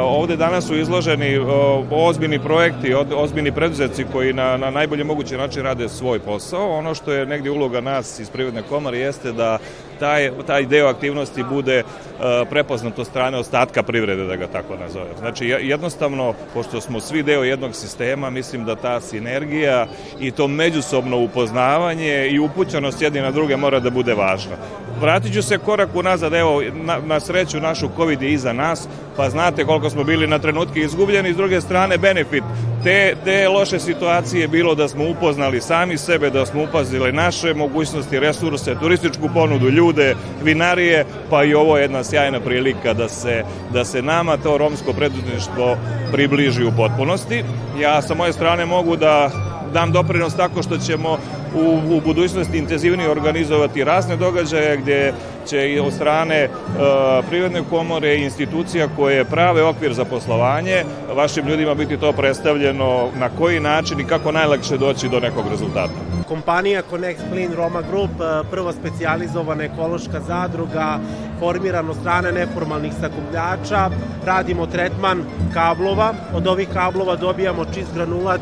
ovde 0.04 0.38
danas 0.38 0.68
su 0.68 0.76
izloženi 0.76 1.40
uh, 1.40 1.48
ozbiljni 1.92 2.40
projekti, 2.40 2.94
ozbiljni 3.16 3.52
preduzetci 3.52 4.06
koji 4.12 4.34
na, 4.34 4.58
na 4.58 4.70
najbolje 4.70 5.04
mogući 5.04 5.38
način 5.38 5.64
rade 5.64 5.90
svoj 5.90 6.20
posao. 6.20 6.78
Ono 6.78 6.96
što 6.96 7.12
je 7.12 7.26
negdje 7.26 7.52
uloga 7.52 7.82
nas 7.82 8.20
iz 8.20 8.30
Privredne 8.30 8.62
komare 8.70 8.98
jeste 8.98 9.32
da 9.32 9.58
taj, 10.00 10.32
taj 10.48 10.66
deo 10.66 10.88
aktivnosti 10.88 11.44
bude 11.44 11.84
uh, 11.84 12.48
prepoznat 12.50 13.00
od 13.00 13.08
strane 13.08 13.38
ostatka 13.38 13.84
privrede, 13.84 14.26
da 14.26 14.36
ga 14.36 14.48
tako 14.48 14.76
nazovem. 14.76 15.18
Znači, 15.20 15.46
jednostavno, 15.46 16.34
pošto 16.54 16.82
smo 16.82 17.00
svi 17.00 17.24
deo 17.24 17.44
jednog 17.44 17.76
sistema, 17.76 18.30
mislim 18.30 18.66
da 18.66 18.76
ta 18.76 19.02
sinergija 19.02 19.88
i 20.20 20.32
to 20.32 20.48
međusobno 20.48 21.18
upoznavanje 21.18 22.28
i 22.28 22.40
upućenost 22.40 23.02
jedni 23.02 23.22
na 23.22 23.32
druge 23.32 23.58
mora 23.58 23.80
da 23.80 23.90
bude 23.90 24.14
važna. 24.14 24.56
Vratit 25.02 25.34
ću 25.34 25.42
se 25.42 25.58
korak 25.58 25.90
unazad, 25.96 26.34
evo, 26.34 26.62
na, 26.74 26.98
na 27.06 27.20
sreću 27.20 27.60
našu 27.60 27.90
COVID 27.96 28.22
je 28.22 28.32
iza 28.32 28.54
nas, 28.54 28.88
pa 29.18 29.30
znate 29.30 29.66
koliko 29.66 29.90
smo 29.90 30.04
bili 30.04 30.28
na 30.28 30.40
trenutke 30.40 30.80
izgubljeni, 30.80 31.34
s 31.34 31.38
druge 31.38 31.62
strane 31.62 31.98
benefit 31.98 32.44
te, 32.86 33.16
te 33.24 33.50
loše 33.50 33.80
situacije 33.80 34.48
bilo 34.48 34.76
da 34.76 34.88
smo 34.88 35.10
upoznali 35.10 35.62
sami 35.62 35.98
sebe, 35.98 36.30
da 36.30 36.46
smo 36.46 36.64
upazili 36.64 37.12
naše 37.12 37.54
mogućnosti, 37.54 38.20
resurse, 38.20 38.76
turističku 38.80 39.30
ponudu, 39.34 39.70
ljude, 39.70 40.16
vinarije, 40.44 41.06
pa 41.30 41.44
i 41.44 41.54
ovo 41.54 41.78
je 41.78 41.84
jedna 41.84 42.04
sjajna 42.04 42.40
prilika 42.40 42.94
da 42.94 43.10
se, 43.10 43.44
da 43.74 43.86
se 43.86 44.02
nama 44.02 44.38
to 44.38 44.58
romsko 44.58 44.94
preduzetništvo 44.94 45.78
približi 46.12 46.64
u 46.64 46.72
potpunosti. 46.78 47.44
Ja 47.82 48.02
sa 48.02 48.14
moje 48.14 48.34
strane 48.34 48.66
mogu 48.66 48.96
da 48.96 49.32
dam 49.74 49.92
doprinos 49.92 50.36
tako 50.36 50.64
što 50.64 50.78
ćemo 50.78 51.18
u, 51.56 51.96
u 51.96 52.02
budućnosti 52.02 52.58
intenzivnije 52.58 53.10
organizovati 53.10 53.84
razne 53.84 54.16
događaje 54.16 54.78
gdje 54.78 55.14
će 55.46 55.70
i 55.72 55.80
od 55.80 55.94
strane 55.94 56.50
uh, 56.50 57.26
privredne 57.30 57.62
komore 57.70 58.16
i 58.16 58.24
institucija 58.24 58.88
koje 58.96 59.26
prave 59.26 59.64
okvir 59.64 59.94
za 59.94 60.06
poslovanje 60.06 60.84
vašim 61.16 61.48
ljudima 61.48 61.74
biti 61.74 61.98
to 61.98 62.12
predstavljeno 62.12 63.10
na 63.20 63.30
koji 63.38 63.60
način 63.60 64.00
i 64.00 64.08
kako 64.08 64.32
najlakše 64.32 64.78
doći 64.78 65.10
do 65.10 65.20
nekog 65.20 65.46
rezultata. 65.50 65.94
Kompanija 66.28 66.82
Connect 66.90 67.22
Clean 67.32 67.54
Roma 67.54 67.82
Group, 67.82 68.12
prva 68.52 68.74
specializovana 68.74 69.64
ekološka 69.64 70.20
zadruga, 70.20 71.00
formirana 71.40 71.92
od 71.92 71.98
strane 71.98 72.32
neformalnih 72.32 72.94
sakupljača, 72.94 73.90
radimo 74.26 74.68
tretman 74.68 75.24
kablova, 75.54 76.14
od 76.34 76.48
ovih 76.48 76.68
kablova 76.74 77.16
dobijamo 77.16 77.66
čist 77.66 77.94
granulat 77.96 78.42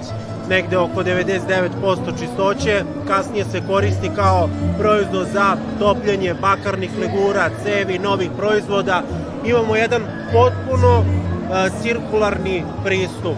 negde 0.50 0.78
oko 0.78 1.04
99% 1.04 2.20
čistoće, 2.20 2.84
kasnije 3.08 3.46
se 3.46 3.62
koristi 3.68 4.10
kao 4.16 4.50
proizvod 4.80 5.28
za 5.34 5.58
topljenje 5.80 6.34
bakarnih 6.34 6.90
legura, 7.00 7.50
cevi, 7.64 8.00
novih 8.00 8.30
proizvoda. 8.38 9.04
Imamo 9.46 9.76
jedan 9.76 10.02
potpuno 10.34 11.00
uh, 11.00 11.06
cirkularni 11.82 12.64
pristup. 12.86 13.36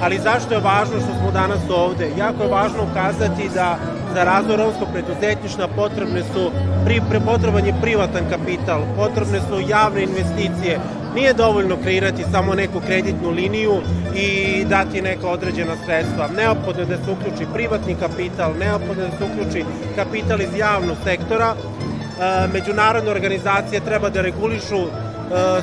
Ali 0.00 0.18
zašto 0.18 0.54
je 0.54 0.60
važno 0.60 0.96
što 1.00 1.20
smo 1.20 1.30
danas 1.32 1.60
ovde? 1.70 2.10
Jako 2.18 2.42
je 2.42 2.48
važno 2.48 2.78
ukazati 2.90 3.50
da 3.54 3.78
za 4.14 4.24
razvoj 4.24 4.56
romskog 4.56 4.88
preduzetništva 4.92 5.68
potrebne 5.76 6.22
su 6.22 6.50
pri, 6.84 7.00
potreban 7.26 7.66
je 7.66 7.74
privatan 7.82 8.24
kapital, 8.30 8.80
potrebne 8.96 9.40
su 9.40 9.60
javne 9.68 10.02
investicije, 10.02 10.80
Nije 11.16 11.32
dovoljno 11.32 11.76
kreirati 11.82 12.24
samo 12.32 12.54
neku 12.54 12.80
kreditnu 12.80 13.30
liniju 13.30 13.74
i 14.16 14.64
dati 14.64 15.02
neka 15.02 15.28
određena 15.28 15.72
sredstva. 15.84 16.28
Neophodno 16.36 16.82
je 16.82 16.86
da 16.86 16.96
se 16.96 17.10
uključi 17.10 17.52
privatni 17.54 17.94
kapital, 17.94 18.52
neophodno 18.58 19.02
je 19.02 19.08
da 19.08 19.16
se 19.18 19.24
uključi 19.24 19.64
kapital 19.96 20.40
iz 20.40 20.58
javnog 20.58 20.96
sektora. 21.04 21.54
E, 21.54 22.48
međunarodne 22.52 23.10
organizacije 23.10 23.80
treba 23.80 24.10
da 24.10 24.22
regulišu 24.22 24.76
e, 24.76 24.88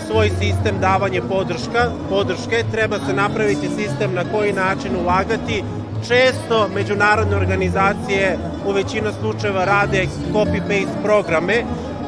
svoj 0.08 0.30
sistem 0.30 0.80
davanje 0.82 1.22
podrška, 1.22 1.92
podrške, 2.10 2.64
treba 2.72 2.98
se 3.08 3.14
napraviti 3.14 3.70
sistem 3.78 4.14
na 4.14 4.24
koji 4.32 4.54
način 4.54 4.96
ulagati. 5.04 5.64
Često 6.08 6.70
međunarodne 6.76 7.36
organizacije 7.36 8.38
u 8.66 8.72
većina 8.72 9.12
slučajeva 9.22 9.66
rade 9.66 10.08
copy-paste 10.34 11.04
programe 11.04 11.64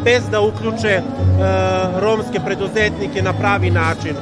bez 0.05 0.23
da 0.31 0.41
uključe 0.41 0.87
e, 0.87 1.01
romske 1.99 2.39
preduzetnike 2.45 3.21
na 3.21 3.33
pravi 3.33 3.71
način. 3.71 4.15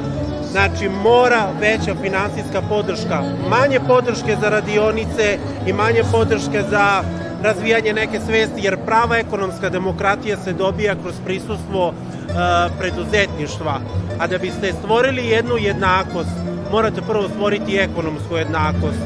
Znači, 0.51 0.89
mora 0.89 1.47
veća 1.59 1.95
finansijska 2.01 2.61
podrška. 2.69 3.21
Manje 3.49 3.79
podrške 3.87 4.37
za 4.41 4.49
radionice 4.49 5.37
i 5.67 5.73
manje 5.73 6.03
podrške 6.11 6.63
za 6.69 7.03
razvijanje 7.43 7.93
neke 7.93 8.19
svesti, 8.19 8.61
jer 8.61 8.77
prava 8.85 9.17
ekonomska 9.17 9.69
demokratija 9.69 10.37
se 10.37 10.53
dobija 10.53 10.95
kroz 11.01 11.15
prisustvo 11.25 11.89
e, 11.89 12.33
preduzetništva. 12.79 13.79
A 14.19 14.27
da 14.27 14.37
biste 14.37 14.73
stvorili 14.73 15.27
jednu 15.27 15.57
jednakost, 15.57 16.35
morate 16.71 17.01
prvo 17.01 17.29
stvoriti 17.29 17.77
ekonomsku 17.77 18.37
jednakost. 18.37 19.03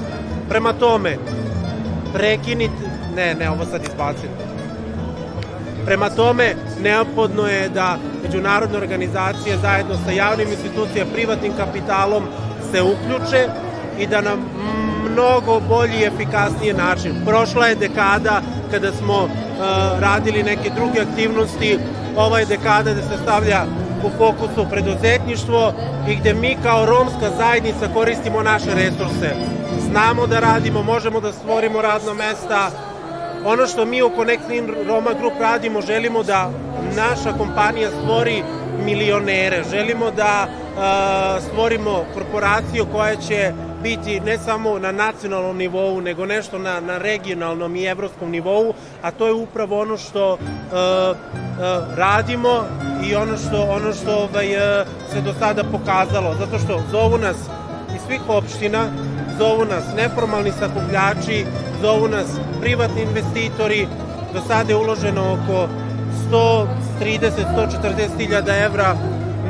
Prema 0.49 0.73
tome, 0.73 1.17
prekinite, 2.13 2.89
ne, 3.15 3.35
ne, 3.35 3.49
ovo 3.49 3.65
sad 3.65 3.81
izbacim 3.83 4.46
Prema 5.87 6.09
tome, 6.09 6.55
neophodno 6.81 7.47
je 7.47 7.69
da 7.69 7.97
međunarodne 8.23 8.77
organizacije 8.77 9.57
zajedno 9.57 9.95
sa 10.05 10.11
javnim 10.11 10.47
institucijama, 10.47 11.11
privatnim 11.13 11.53
kapitalom 11.57 12.23
se 12.71 12.81
uključe 12.81 13.47
i 13.99 14.07
da 14.07 14.21
nam 14.21 14.39
mnogo 15.11 15.59
bolji 15.59 15.97
i 15.99 16.05
efikasnije 16.05 16.73
način. 16.73 17.11
Prošla 17.25 17.67
je 17.67 17.75
dekada 17.75 18.41
kada 18.71 18.91
smo 18.91 19.23
uh, 19.23 19.29
radili 19.99 20.43
neke 20.43 20.69
druge 20.75 21.01
aktivnosti, 21.01 21.79
ova 22.17 22.39
je 22.39 22.45
dekada 22.45 22.93
da 22.93 23.01
se 23.01 23.17
stavlja 23.23 23.65
u 24.03 24.09
fokusu 24.17 24.69
preduzetništvo 24.69 25.73
i 26.09 26.15
gde 26.15 26.33
mi 26.33 26.57
kao 26.63 26.85
romska 26.85 27.29
zajednica 27.37 27.87
koristimo 27.93 28.43
naše 28.43 28.75
resurse. 28.75 29.35
Znamo 29.89 30.27
da 30.27 30.39
radimo, 30.39 30.83
možemo 30.83 31.19
da 31.19 31.31
stvorimo 31.31 31.81
radno 31.81 32.13
mesta. 32.13 32.71
Ono 33.45 33.67
što 33.67 33.85
mi 33.85 34.03
u 34.03 34.11
Connect 34.15 34.49
in 34.49 34.73
Roma 34.87 35.13
Group 35.19 35.33
radimo, 35.39 35.81
želimo 35.81 36.23
da 36.23 36.51
naša 36.95 37.37
kompanija 37.37 37.89
stvori 37.89 38.43
milionere. 38.85 39.63
Želimo 39.71 40.11
da 40.11 40.47
uh, 40.47 41.43
stvorimo 41.43 42.05
korporaciju 42.13 42.85
koja 42.91 43.15
će 43.15 43.53
biti 43.83 44.19
ne 44.19 44.37
samo 44.37 44.79
na 44.79 44.91
nacionalnom 44.91 45.57
nivou, 45.57 46.01
nego 46.01 46.25
nešto 46.25 46.57
na, 46.57 46.79
na 46.79 46.97
regionalnom 46.97 47.75
i 47.75 47.83
evropskom 47.83 48.31
nivou, 48.31 48.73
a 49.01 49.11
to 49.11 49.27
je 49.27 49.33
upravo 49.33 49.81
ono 49.81 49.97
što 49.97 50.33
uh, 50.33 50.39
uh, 50.39 51.17
radimo 51.97 52.63
i 53.09 53.15
ono 53.15 53.37
što, 53.37 53.61
ono 53.61 53.93
što 53.93 54.11
ovaj, 54.11 54.55
uh, 54.55 54.87
se 55.13 55.21
do 55.21 55.33
sada 55.39 55.63
pokazalo. 55.63 56.35
Zato 56.39 56.59
što 56.59 56.81
zovu 56.91 57.17
nas 57.17 57.37
iz 57.95 58.01
svih 58.07 58.21
opština, 58.29 58.87
zovu 59.39 59.65
nas 59.65 59.83
neformalni 59.95 60.51
sakupljači, 60.51 61.45
zovu 61.81 62.07
nas 62.07 62.27
privatni 62.61 63.01
investitori, 63.01 63.87
do 64.33 64.41
sada 64.47 64.71
je 64.71 64.75
uloženo 64.75 65.33
oko 65.33 65.67
130-140 66.31 68.17
hiljada 68.17 68.57
evra. 68.57 68.95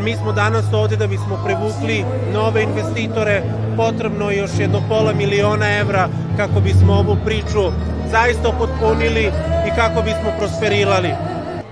Mi 0.03 0.15
smo 0.15 0.31
danas 0.31 0.65
ovde 0.73 0.95
da 0.95 1.07
bismo 1.07 1.39
prevukli 1.45 2.05
nove 2.33 2.63
investitore, 2.63 3.43
potrebno 3.77 4.31
još 4.31 4.51
jedno 4.59 4.81
pola 4.89 5.13
miliona 5.13 5.77
evra 5.77 6.09
kako 6.37 6.59
bismo 6.59 6.93
ovu 6.93 7.17
priču 7.25 7.71
zaista 8.11 8.51
potpunili 8.51 9.31
i 9.67 9.75
kako 9.75 10.01
bismo 10.01 10.31
prosperilali. 10.39 11.09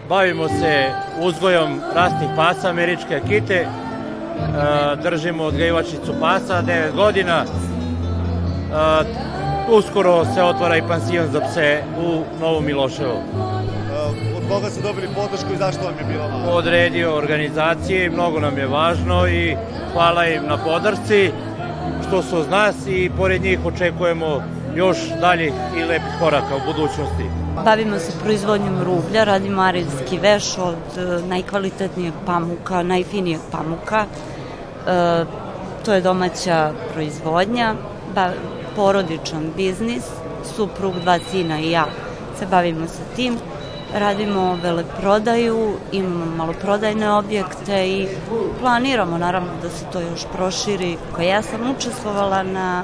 Bavimo 0.09 0.47
se 0.47 0.91
uzgojom 1.21 1.81
rastnih 1.95 2.29
pasa, 2.35 2.69
američke 2.69 3.15
akite, 3.15 3.55
e, 3.55 3.67
držimo 5.03 5.43
odgajivačicu 5.43 6.13
pasa 6.21 6.62
9 6.62 6.95
godina, 6.95 7.43
e, 7.43 9.25
uskoro 9.69 10.25
se 10.25 10.43
otvara 10.43 10.77
i 10.77 10.88
pansion 10.88 11.27
za 11.31 11.41
pse 11.41 11.84
u 11.98 12.24
Novom 12.41 12.65
Miloševu 12.65 13.19
koga 14.50 14.69
ste 14.69 14.81
dobili 14.81 15.07
podršku 15.15 15.53
i 15.53 15.57
zašto 15.57 15.84
vam 15.84 15.93
je 16.00 16.05
bila 16.13 16.27
važna? 16.27 16.51
Odredio 16.51 17.15
organizacije, 17.15 18.10
mnogo 18.10 18.39
nam 18.39 18.57
je 18.57 18.67
važno 18.67 19.27
i 19.27 19.55
hvala 19.93 20.25
im 20.25 20.43
na 20.48 20.57
podršci 20.57 21.31
što 22.07 22.24
su 22.24 22.39
uz 22.39 22.50
nas 22.50 22.75
i 22.88 23.12
pored 23.17 23.41
njih 23.41 23.60
očekujemo 23.65 24.43
još 24.75 24.98
daljih 25.22 25.53
i 25.77 25.84
lepih 25.84 26.13
koraka 26.19 26.55
u 26.55 26.74
budućnosti. 26.74 27.24
Bavimo 27.65 28.00
se 28.00 28.12
proizvodnjom 28.24 28.84
rublja, 28.84 29.24
radimo 29.24 29.62
arilski 29.62 30.17
veš 30.17 30.57
od 30.57 30.98
e, 30.98 31.27
najkvalitetnijeg 31.27 32.13
pamuka, 32.25 32.84
najfinijeg 32.84 33.39
pamuka. 33.51 34.05
E, 34.05 35.25
to 35.86 35.93
je 35.93 36.01
domaća 36.01 36.72
proizvodnja, 36.93 37.74
ba, 38.15 38.31
porodičan 38.75 39.51
biznis, 39.55 40.03
suprug, 40.55 40.94
dva 41.03 41.20
sina 41.32 41.60
i 41.60 41.72
ja 41.72 41.86
se 42.39 42.46
bavimo 42.46 42.88
sa 42.88 43.03
tim 43.15 43.38
radimo 43.94 44.58
veleprodaju, 44.63 45.73
imamo 45.91 46.26
maloprodajne 46.26 47.12
objekte 47.12 47.88
i 47.88 48.08
planiramo 48.60 49.17
naravno 49.17 49.49
da 49.62 49.69
se 49.69 49.86
to 49.93 49.99
još 49.99 50.26
proširi. 50.34 50.97
Ja 51.21 51.41
sam 51.41 51.71
učestvovala 51.78 52.43
na 52.43 52.84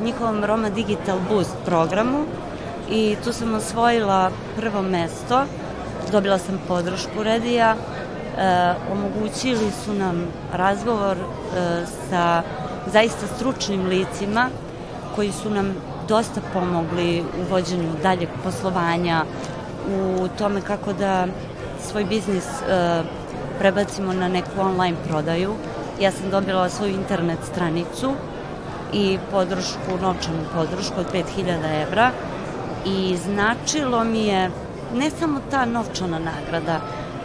njihovom 0.00 0.44
Roma 0.44 0.70
Digital 0.70 1.18
Boost 1.30 1.56
programu 1.66 2.24
i 2.90 3.16
tu 3.24 3.32
sam 3.32 3.54
osvojila 3.54 4.30
prvo 4.56 4.82
mesto, 4.82 5.44
dobila 6.12 6.38
sam 6.38 6.60
podršku 6.68 7.22
Redija, 7.22 7.74
e, 7.74 8.74
omogućili 8.92 9.70
su 9.84 9.94
nam 9.94 10.26
razgovor 10.52 11.16
e, 11.16 11.22
sa 12.10 12.42
zaista 12.92 13.26
stručnim 13.36 13.86
licima 13.86 14.48
koji 15.14 15.32
su 15.32 15.50
nam 15.50 15.74
dosta 16.08 16.40
pomogli 16.52 17.20
u 17.20 17.50
vođenju 17.50 17.92
daljeg 18.02 18.28
poslovanja, 18.44 19.24
u 19.88 20.28
tome 20.38 20.60
kako 20.60 20.92
da 20.92 21.26
svoj 21.80 22.04
biznis 22.04 22.44
e, 22.44 23.02
prebacimo 23.58 24.12
na 24.12 24.28
neku 24.28 24.60
online 24.60 24.96
prodaju. 25.08 25.54
Ja 26.00 26.12
sam 26.12 26.30
dobila 26.30 26.68
svoju 26.68 26.94
internet 26.94 27.38
stranicu 27.52 28.12
i 28.92 29.18
podršku, 29.30 29.90
novčanu 30.02 30.44
podršku 30.54 31.00
od 31.00 31.06
5000 31.12 31.82
evra 31.82 32.10
i 32.86 33.16
značilo 33.16 34.04
mi 34.04 34.26
je 34.26 34.50
ne 34.94 35.10
samo 35.10 35.40
ta 35.50 35.64
novčana 35.64 36.18
nagrada, 36.18 36.80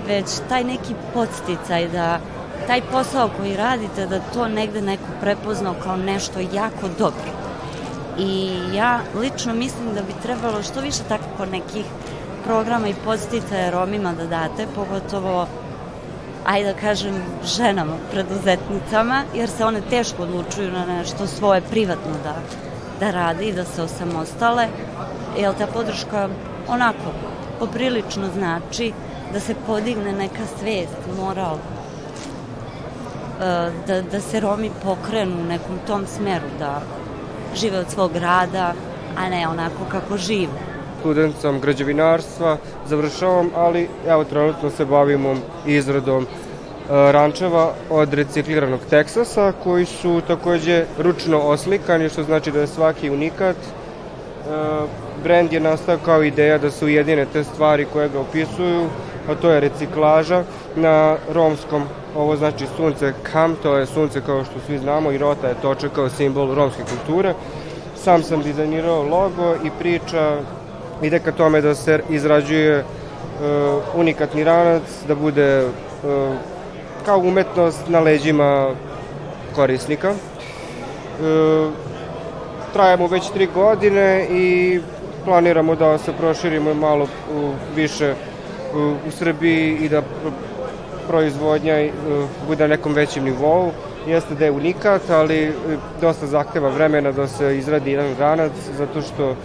već 0.08 0.26
taj 0.50 0.64
neki 0.64 0.94
podsticaj 1.14 1.88
da 1.88 2.20
taj 2.68 2.82
posao 2.82 3.30
koji 3.38 3.58
radite, 3.58 4.06
da 4.08 4.20
to 4.34 4.48
negde 4.48 4.82
neko 4.82 5.04
prepoznao 5.22 5.76
kao 5.84 5.98
nešto 5.98 6.40
jako 6.40 6.88
dobro. 6.98 7.37
I 8.20 8.52
ja 8.74 9.00
lično 9.20 9.54
mislim 9.54 9.94
da 9.94 10.02
bi 10.02 10.14
trebalo 10.24 10.64
što 10.64 10.82
više 10.82 11.04
tako 11.10 11.46
nekih 11.52 11.86
programa 12.46 12.88
i 12.88 12.96
posticaje 13.06 13.72
Romima 13.72 14.14
da 14.14 14.26
date, 14.26 14.68
pogotovo 14.76 15.48
ajde 16.48 16.74
da 16.74 16.80
kažem, 16.80 17.16
ženama, 17.46 17.94
preduzetnicama, 18.12 19.24
jer 19.36 19.50
se 19.50 19.66
one 19.66 19.82
teško 19.90 20.24
odlučuju 20.24 20.72
na 20.72 20.86
nešto 20.86 21.28
svoje 21.28 21.62
privatno 21.62 22.12
da, 22.24 22.36
da 23.00 23.12
rade 23.12 23.46
i 23.46 23.54
da 23.54 23.66
se 23.66 23.84
osamostale, 23.84 24.68
jer 25.38 25.54
ta 25.58 25.68
podrška 25.68 26.30
onako 26.68 27.12
poprilično 27.60 28.30
znači 28.38 28.94
da 29.34 29.40
se 29.40 29.56
podigne 29.68 30.14
neka 30.14 30.46
svest, 30.60 30.98
moral, 31.18 31.56
e, 31.56 31.60
da, 33.88 34.02
da 34.02 34.22
se 34.22 34.40
Romi 34.40 34.72
pokrenu 34.84 35.42
u 35.42 35.46
nekom 35.46 35.80
tom 35.88 36.08
smeru, 36.08 36.48
da 36.60 36.82
žive 37.56 37.80
od 37.80 37.90
svog 37.90 38.16
rada, 38.16 38.74
a 39.18 39.30
ne 39.30 39.48
onako 39.48 39.86
kako 39.92 40.18
žive 40.18 40.78
student 41.00 41.36
sam 41.42 41.60
građevinarstva, 41.60 42.58
završavam, 42.88 43.50
ali 43.56 43.88
evo 44.08 44.24
trenutno 44.24 44.70
se 44.70 44.86
bavimo 44.86 45.36
izradom 45.66 46.24
e, 46.24 46.28
rančeva 46.90 47.74
od 47.90 48.14
recikliranog 48.14 48.80
teksasa 48.90 49.54
koji 49.64 49.86
su 49.86 50.22
takođe 50.28 50.86
ručno 50.98 51.40
oslikani, 51.40 52.10
što 52.10 52.24
znači 52.24 52.52
da 52.52 52.60
je 52.60 52.68
svaki 52.68 53.10
unikat. 53.10 53.56
E, 53.56 53.70
brand 55.24 55.54
je 55.54 55.60
nastao 55.60 55.98
kao 56.06 56.24
ideja 56.24 56.58
da 56.58 56.72
su 56.72 56.86
ujedine 56.86 57.26
te 57.34 57.44
stvari 57.44 57.86
koje 57.94 58.10
ga 58.10 58.20
opisuju, 58.20 58.86
a 59.30 59.36
to 59.36 59.52
je 59.52 59.60
reciklaža 59.60 60.44
na 60.78 61.16
romskom, 61.34 61.84
ovo 62.16 62.36
znači 62.36 62.66
sunce 62.78 63.14
kam, 63.24 63.56
to 63.64 63.78
je 63.78 63.86
sunce 63.86 64.22
kao 64.26 64.44
što 64.44 64.54
svi 64.66 64.78
znamo 64.78 65.12
i 65.12 65.18
rota 65.18 65.48
je 65.48 65.62
točak 65.62 65.92
kao 65.92 66.10
simbol 66.10 66.56
romske 66.56 66.84
kulture. 66.84 67.34
Sam 67.96 68.24
sam 68.24 68.42
dizajnirao 68.42 69.04
logo 69.04 69.56
i 69.64 69.70
priča 69.80 70.38
ide 71.02 71.20
ka 71.20 71.32
tome 71.32 71.62
da 71.62 71.76
se 71.76 72.00
izrađuje 72.10 72.80
uh, 72.80 72.86
unikatni 73.96 74.44
ranac, 74.44 74.84
da 75.08 75.16
bude 75.16 75.66
uh, 75.66 75.72
kao 77.06 77.20
umetnost 77.20 77.88
na 77.88 78.00
leđima 78.00 78.70
korisnika. 79.56 80.10
Uh, 80.10 81.74
trajemo 82.74 83.08
već 83.08 83.30
tri 83.30 83.48
godine 83.54 84.28
i 84.32 84.80
planiramo 85.26 85.76
da 85.76 85.98
se 85.98 86.14
proširimo 86.14 86.74
malo 86.74 87.08
u, 87.36 87.52
više 87.76 88.14
u 89.08 89.12
Srbiji 89.12 89.78
i 89.82 89.90
da 89.90 90.02
proizvodnja 91.08 91.76
uh, 91.84 92.26
bude 92.48 92.64
na 92.64 92.76
nekom 92.76 92.94
većem 92.94 93.24
nivou. 93.24 93.72
Jeste 94.08 94.36
da 94.36 94.46
je 94.46 94.52
unikat, 94.52 95.10
ali 95.10 95.54
dosta 96.02 96.28
zahteva 96.28 96.70
vremena 96.70 97.12
da 97.12 97.28
se 97.28 97.58
izradi 97.58 97.92
jedan 97.92 98.16
ranac, 98.20 98.52
zato 98.78 99.02
što 99.02 99.36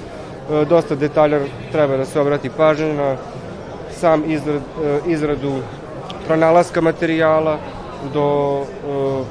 E, 0.51 0.64
dosta 0.64 0.94
detalja 0.94 1.40
treba 1.72 1.96
da 1.96 2.05
se 2.05 2.20
obrati 2.20 2.51
pažnje 2.51 2.94
na 2.94 3.16
sam 3.90 4.25
izrad, 4.27 4.62
e, 4.85 4.98
izradu 5.07 5.53
pronalaska 6.27 6.81
materijala 6.81 7.59
do 8.14 8.61
e, 8.62 9.22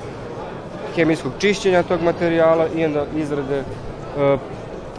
hemijskog 0.96 1.32
čišćenja 1.39 1.84
tog 1.84 2.02
materijala 2.02 2.67
i 2.76 2.86
onda 2.86 3.06
izrade 3.17 3.63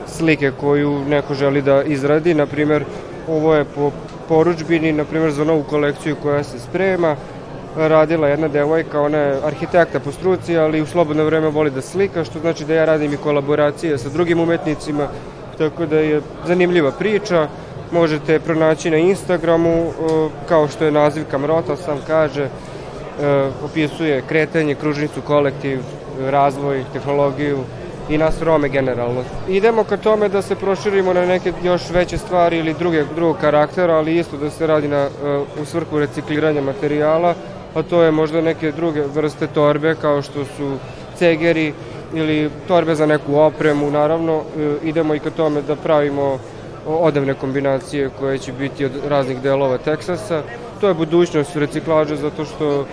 slike 0.06 0.52
koju 0.60 1.04
neko 1.08 1.34
želi 1.34 1.62
da 1.62 1.82
izradi. 1.82 2.34
Naprimer, 2.34 2.84
ovo 3.28 3.54
je 3.54 3.64
po 3.64 3.90
poručbini, 4.32 4.92
naprimer 4.92 5.30
za 5.30 5.44
novu 5.44 5.62
kolekciju 5.62 6.16
koja 6.22 6.44
se 6.44 6.58
sprema, 6.58 7.16
radila 7.76 8.28
jedna 8.28 8.48
devojka, 8.48 9.00
ona 9.00 9.18
je 9.18 9.40
arhitekta 9.44 10.00
po 10.00 10.12
struci, 10.12 10.56
ali 10.56 10.80
u 10.80 10.86
slobodno 10.86 11.24
vreme 11.24 11.50
voli 11.52 11.70
da 11.70 11.82
slika, 11.82 12.24
što 12.24 12.40
znači 12.40 12.64
da 12.64 12.74
ja 12.74 12.84
radim 12.84 13.12
i 13.12 13.16
kolaboracije 13.16 13.98
sa 13.98 14.08
drugim 14.08 14.40
umetnicima, 14.40 15.08
tako 15.58 15.86
da 15.86 15.98
je 15.98 16.22
zanimljiva 16.46 16.92
priča. 16.98 17.48
Možete 17.92 18.40
pronaći 18.40 18.90
na 18.90 18.96
Instagramu, 18.96 19.92
kao 20.48 20.68
što 20.68 20.84
je 20.84 20.96
naziv 20.96 21.24
Kamrota 21.30 21.76
sam 21.76 22.00
kaže, 22.06 22.44
e, 22.44 22.50
opisuje 23.64 24.22
kretanje, 24.28 24.74
kružnicu, 24.74 25.20
kolektiv, 25.26 25.80
razvoj, 26.30 26.84
tehnologiju 26.92 27.58
i 28.14 28.18
nas 28.18 28.42
Rome 28.42 28.68
generalno. 28.68 29.24
Idemo 29.48 29.84
ka 29.84 29.96
tome 29.96 30.28
da 30.28 30.42
se 30.42 30.54
proširimo 30.54 31.12
na 31.12 31.26
neke 31.26 31.52
još 31.64 31.90
veće 31.90 32.18
stvari 32.18 32.58
ili 32.58 32.74
druge, 32.74 33.04
drugog 33.14 33.36
karaktera, 33.40 33.94
ali 33.94 34.18
isto 34.18 34.36
da 34.36 34.50
se 34.50 34.66
radi 34.66 34.88
na, 34.88 34.96
e, 34.96 35.08
u 35.62 35.64
svrhu 35.64 35.98
recikliranja 35.98 36.60
materijala 36.60 37.34
a 37.74 37.82
to 37.82 38.02
je 38.02 38.10
možda 38.10 38.40
neke 38.40 38.72
druge 38.72 39.02
vrste 39.02 39.46
torbe 39.46 39.94
kao 39.94 40.22
što 40.22 40.44
su 40.44 40.76
cegeri 41.16 41.72
ili 42.14 42.50
torbe 42.68 42.94
za 42.94 43.06
neku 43.06 43.36
opremu. 43.36 43.90
Naravno, 43.90 44.42
e, 44.58 44.74
idemo 44.84 45.14
i 45.14 45.18
ka 45.18 45.30
tome 45.30 45.62
da 45.62 45.76
pravimo 45.76 46.38
odevne 46.86 47.34
kombinacije 47.34 48.10
koje 48.18 48.38
će 48.38 48.52
biti 48.52 48.84
od 48.84 48.92
raznih 49.08 49.40
delova 49.40 49.78
Teksasa. 49.78 50.42
To 50.80 50.88
je 50.88 50.94
budućnost 50.94 51.56
reciklaže 51.56 52.16
zato 52.16 52.44
što 52.44 52.80
e, 52.80 52.84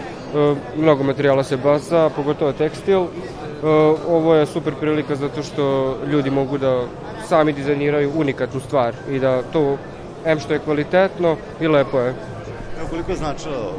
mnogo 0.78 1.04
materijala 1.04 1.44
se 1.44 1.58
baca, 1.58 2.10
pogotovo 2.16 2.54
tekstil. 2.54 3.06
E, 3.64 3.68
ovo 4.10 4.36
je 4.36 4.46
super 4.46 4.74
prilika 4.80 5.16
zato 5.16 5.44
što 5.44 5.96
ljudi 6.08 6.30
mogu 6.30 6.58
da 6.58 6.84
sami 7.28 7.54
dizajniraju 7.54 8.12
unikatnu 8.16 8.60
stvar 8.60 8.94
i 9.10 9.20
da 9.20 9.42
to, 9.54 9.78
em 10.26 10.40
što 10.40 10.54
je 10.54 10.60
kvalitetno 10.60 11.36
i 11.62 11.68
lepo 11.68 12.00
je. 12.00 12.10
Evo 12.80 12.88
koliko 12.90 13.12
je 13.12 13.18
značilo 13.18 13.74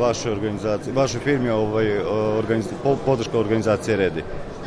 vaše 0.00 0.30
organizacije, 0.30 0.94
vaše 0.94 1.18
firme 1.18 1.52
ovaj, 1.52 1.98
organiz, 2.38 2.68
podrška 3.06 3.38
organizacije 3.38 3.96
Redi? 3.96 4.22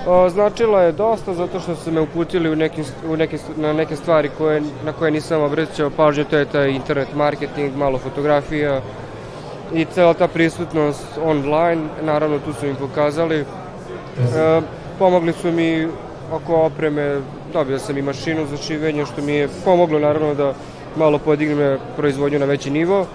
O, 0.08 0.30
značilo 0.30 0.80
je 0.80 0.92
dosta 0.92 1.34
zato 1.34 1.60
što 1.60 1.76
su 1.76 1.92
me 1.92 2.02
uputili 2.02 2.50
u 2.50 2.56
neke, 2.56 2.84
u 3.08 3.18
neke, 3.18 3.38
na 3.56 3.74
neke 3.74 3.96
stvari 3.96 4.30
koje, 4.38 4.62
na 4.86 4.94
koje 4.94 5.12
nisam 5.12 5.42
obraćao 5.42 5.90
pažnju, 5.90 6.26
to 6.26 6.38
je 6.38 6.46
taj 6.46 6.70
internet 6.70 7.16
marketing, 7.16 7.76
malo 7.76 7.98
fotografija 7.98 8.82
i 9.74 9.86
cela 9.86 10.14
ta 10.14 10.28
prisutnost 10.28 11.06
online, 11.24 11.82
naravno 12.02 12.40
tu 12.40 12.54
su 12.54 12.68
im 12.68 12.76
pokazali. 12.76 13.46
E, 14.20 14.62
pomogli 15.00 15.34
su 15.34 15.52
mi 15.52 15.88
oko 16.32 16.56
opreme, 16.56 17.22
dobio 17.54 17.80
sam 17.80 17.98
i 17.98 18.02
mašinu 18.02 18.46
za 18.46 18.58
šivenje, 18.58 19.06
što 19.06 19.22
mi 19.22 19.34
je 19.34 19.50
pomoglo 19.66 20.00
naravno 20.00 20.34
da 20.34 20.54
malo 20.96 21.20
podignem 21.20 21.78
proizvodnju 21.98 22.40
na 22.40 22.46
veći 22.46 22.72
nivo. 22.72 23.00
E, 23.02 23.06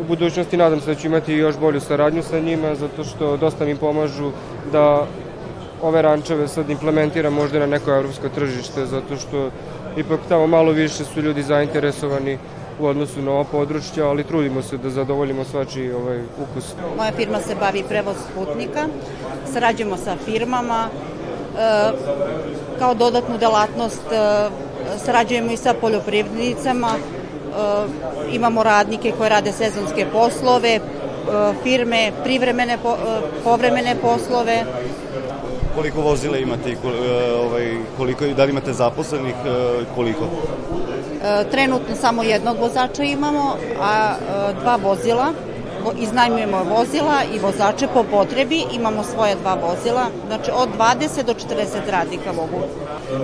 u 0.00 0.04
budućnosti 0.08 0.56
nadam 0.56 0.80
se 0.80 0.94
da 0.94 1.00
ću 1.00 1.06
imati 1.06 1.34
još 1.34 1.58
bolju 1.58 1.80
saradnju 1.80 2.22
sa 2.22 2.40
njima, 2.40 2.74
zato 2.74 3.04
što 3.04 3.36
dosta 3.36 3.64
mi 3.64 3.76
pomažu 3.76 4.30
da 4.72 5.06
ove 5.82 6.02
rančeve 6.02 6.48
sad 6.48 6.70
implementira 6.70 7.30
možda 7.30 7.58
na 7.58 7.66
neko 7.66 7.90
evropsko 7.90 8.28
tržište, 8.28 8.86
zato 8.86 9.16
što 9.16 9.50
ipak 9.96 10.20
tamo 10.28 10.46
malo 10.46 10.72
više 10.72 11.04
su 11.04 11.20
ljudi 11.22 11.42
zainteresovani 11.42 12.38
u 12.80 12.86
odnosu 12.86 13.22
na 13.22 13.30
ovo 13.30 13.44
područje, 13.44 14.02
ali 14.02 14.24
trudimo 14.24 14.62
se 14.62 14.76
da 14.76 14.90
zadovoljimo 14.90 15.44
svačiji 15.44 15.92
ovaj 15.92 16.20
ukus. 16.22 16.64
Moja 16.96 17.12
firma 17.12 17.40
se 17.40 17.54
bavi 17.54 17.84
prevoz 17.88 18.16
putnika, 18.34 18.86
sarađujemo 19.52 19.96
sa 19.96 20.16
firmama, 20.24 20.88
e, 20.88 21.90
kao 22.78 22.94
dodatnu 22.94 23.38
delatnost 23.38 24.02
e, 24.12 24.48
sarađujemo 25.04 25.52
i 25.52 25.56
sa 25.56 25.74
poljoprivrednicama, 25.74 26.94
e, 26.94 27.02
imamo 28.32 28.62
radnike 28.62 29.12
koje 29.18 29.30
rade 29.30 29.52
sezonske 29.52 30.06
poslove, 30.12 30.70
e, 30.70 30.80
firme, 31.62 32.12
privremene, 32.24 32.78
po, 32.82 32.90
e, 32.90 33.20
povremene 33.44 33.96
poslove, 34.02 34.64
koliko 35.74 36.00
vozila 36.00 36.36
imate 36.36 36.70
i 36.70 36.72
e, 36.72 37.32
ovaj, 37.32 37.76
koliko, 37.96 38.26
da 38.26 38.44
li 38.44 38.50
imate 38.50 38.72
zaposlenih, 38.72 39.34
koliko? 39.94 40.24
E, 41.24 41.44
trenutno 41.50 41.96
samo 41.96 42.22
jednog 42.22 42.58
vozača 42.58 43.02
imamo, 43.02 43.56
a 43.82 44.14
dva 44.60 44.76
vozila, 44.76 45.32
iznajmujemo 45.98 46.64
vozila 46.64 47.22
i 47.34 47.38
vozače 47.38 47.88
po 47.94 48.04
potrebi, 48.10 48.64
imamo 48.72 49.04
svoje 49.04 49.34
dva 49.34 49.54
vozila, 49.54 50.06
znači 50.26 50.50
od 50.54 50.68
20 50.78 51.22
do 51.22 51.34
40 51.34 51.90
radnika 51.90 52.32
mogu. 52.32 52.60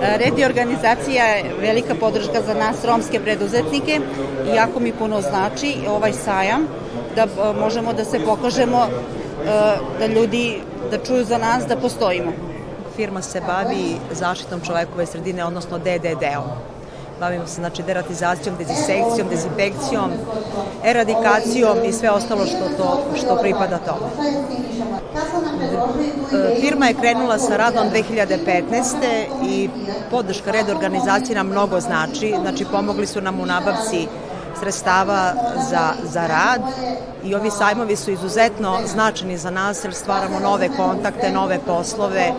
Red 0.01 0.39
i 0.39 0.45
organizacija 0.45 1.25
je 1.25 1.55
velika 1.59 1.95
podrška 1.95 2.41
za 2.47 2.53
nas 2.53 2.85
romske 2.85 3.19
preduzetnike 3.19 3.99
i 4.51 4.55
jako 4.55 4.79
mi 4.79 4.91
puno 4.91 5.21
znači 5.21 5.75
ovaj 5.89 6.13
sajam 6.13 6.67
da 7.15 7.27
možemo 7.59 7.93
da 7.93 8.05
se 8.05 8.19
pokažemo 8.25 8.87
da 9.99 10.05
ljudi 10.05 10.61
da 10.91 10.97
čuju 10.97 11.25
za 11.25 11.37
nas 11.37 11.65
da 11.65 11.77
postojimo. 11.77 12.31
Firma 12.95 13.21
se 13.21 13.41
bavi 13.47 13.95
zaštitom 14.11 14.61
čovekove 14.61 15.05
sredine, 15.05 15.45
odnosno 15.45 15.77
DDD-om. 15.77 16.76
Bavimo 17.19 17.47
se 17.47 17.53
znači 17.53 17.83
deratizacijom, 17.83 18.55
dezisekcijom, 18.57 19.27
dezinfekcijom, 19.29 20.11
eradikacijom 20.83 21.77
i 21.85 21.93
sve 21.93 22.09
ostalo 22.09 22.45
što, 22.45 22.69
to, 22.77 23.03
što 23.15 23.37
pripada 23.41 23.77
tome. 23.77 24.09
Firma 26.61 26.87
je 26.87 26.93
krenula 26.93 27.39
sa 27.39 27.57
radom 27.57 27.87
2015. 27.89 28.83
i 29.43 29.69
podrška 30.11 30.51
red 30.51 30.69
organizacije 30.69 31.35
nam 31.35 31.47
mnogo 31.47 31.79
znači. 31.79 32.35
Znači 32.41 32.65
pomogli 32.71 33.07
su 33.07 33.21
nam 33.21 33.39
u 33.39 33.45
nabavci 33.45 34.07
sredstava 34.59 35.33
za, 35.69 35.89
za 36.03 36.27
rad 36.27 36.61
i 37.23 37.35
ovi 37.35 37.51
sajmovi 37.51 37.95
su 37.95 38.11
izuzetno 38.11 38.79
značajni 38.85 39.37
za 39.37 39.49
nas 39.51 39.83
jer 39.83 39.93
stvaramo 39.93 40.39
nove 40.39 40.69
kontakte, 40.77 41.31
nove 41.31 41.59
poslove, 41.67 42.31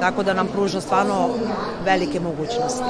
tako 0.00 0.22
da 0.22 0.34
nam 0.34 0.46
pruža 0.46 0.80
stvarno 0.80 1.28
velike 1.84 2.20
mogućnosti. 2.20 2.84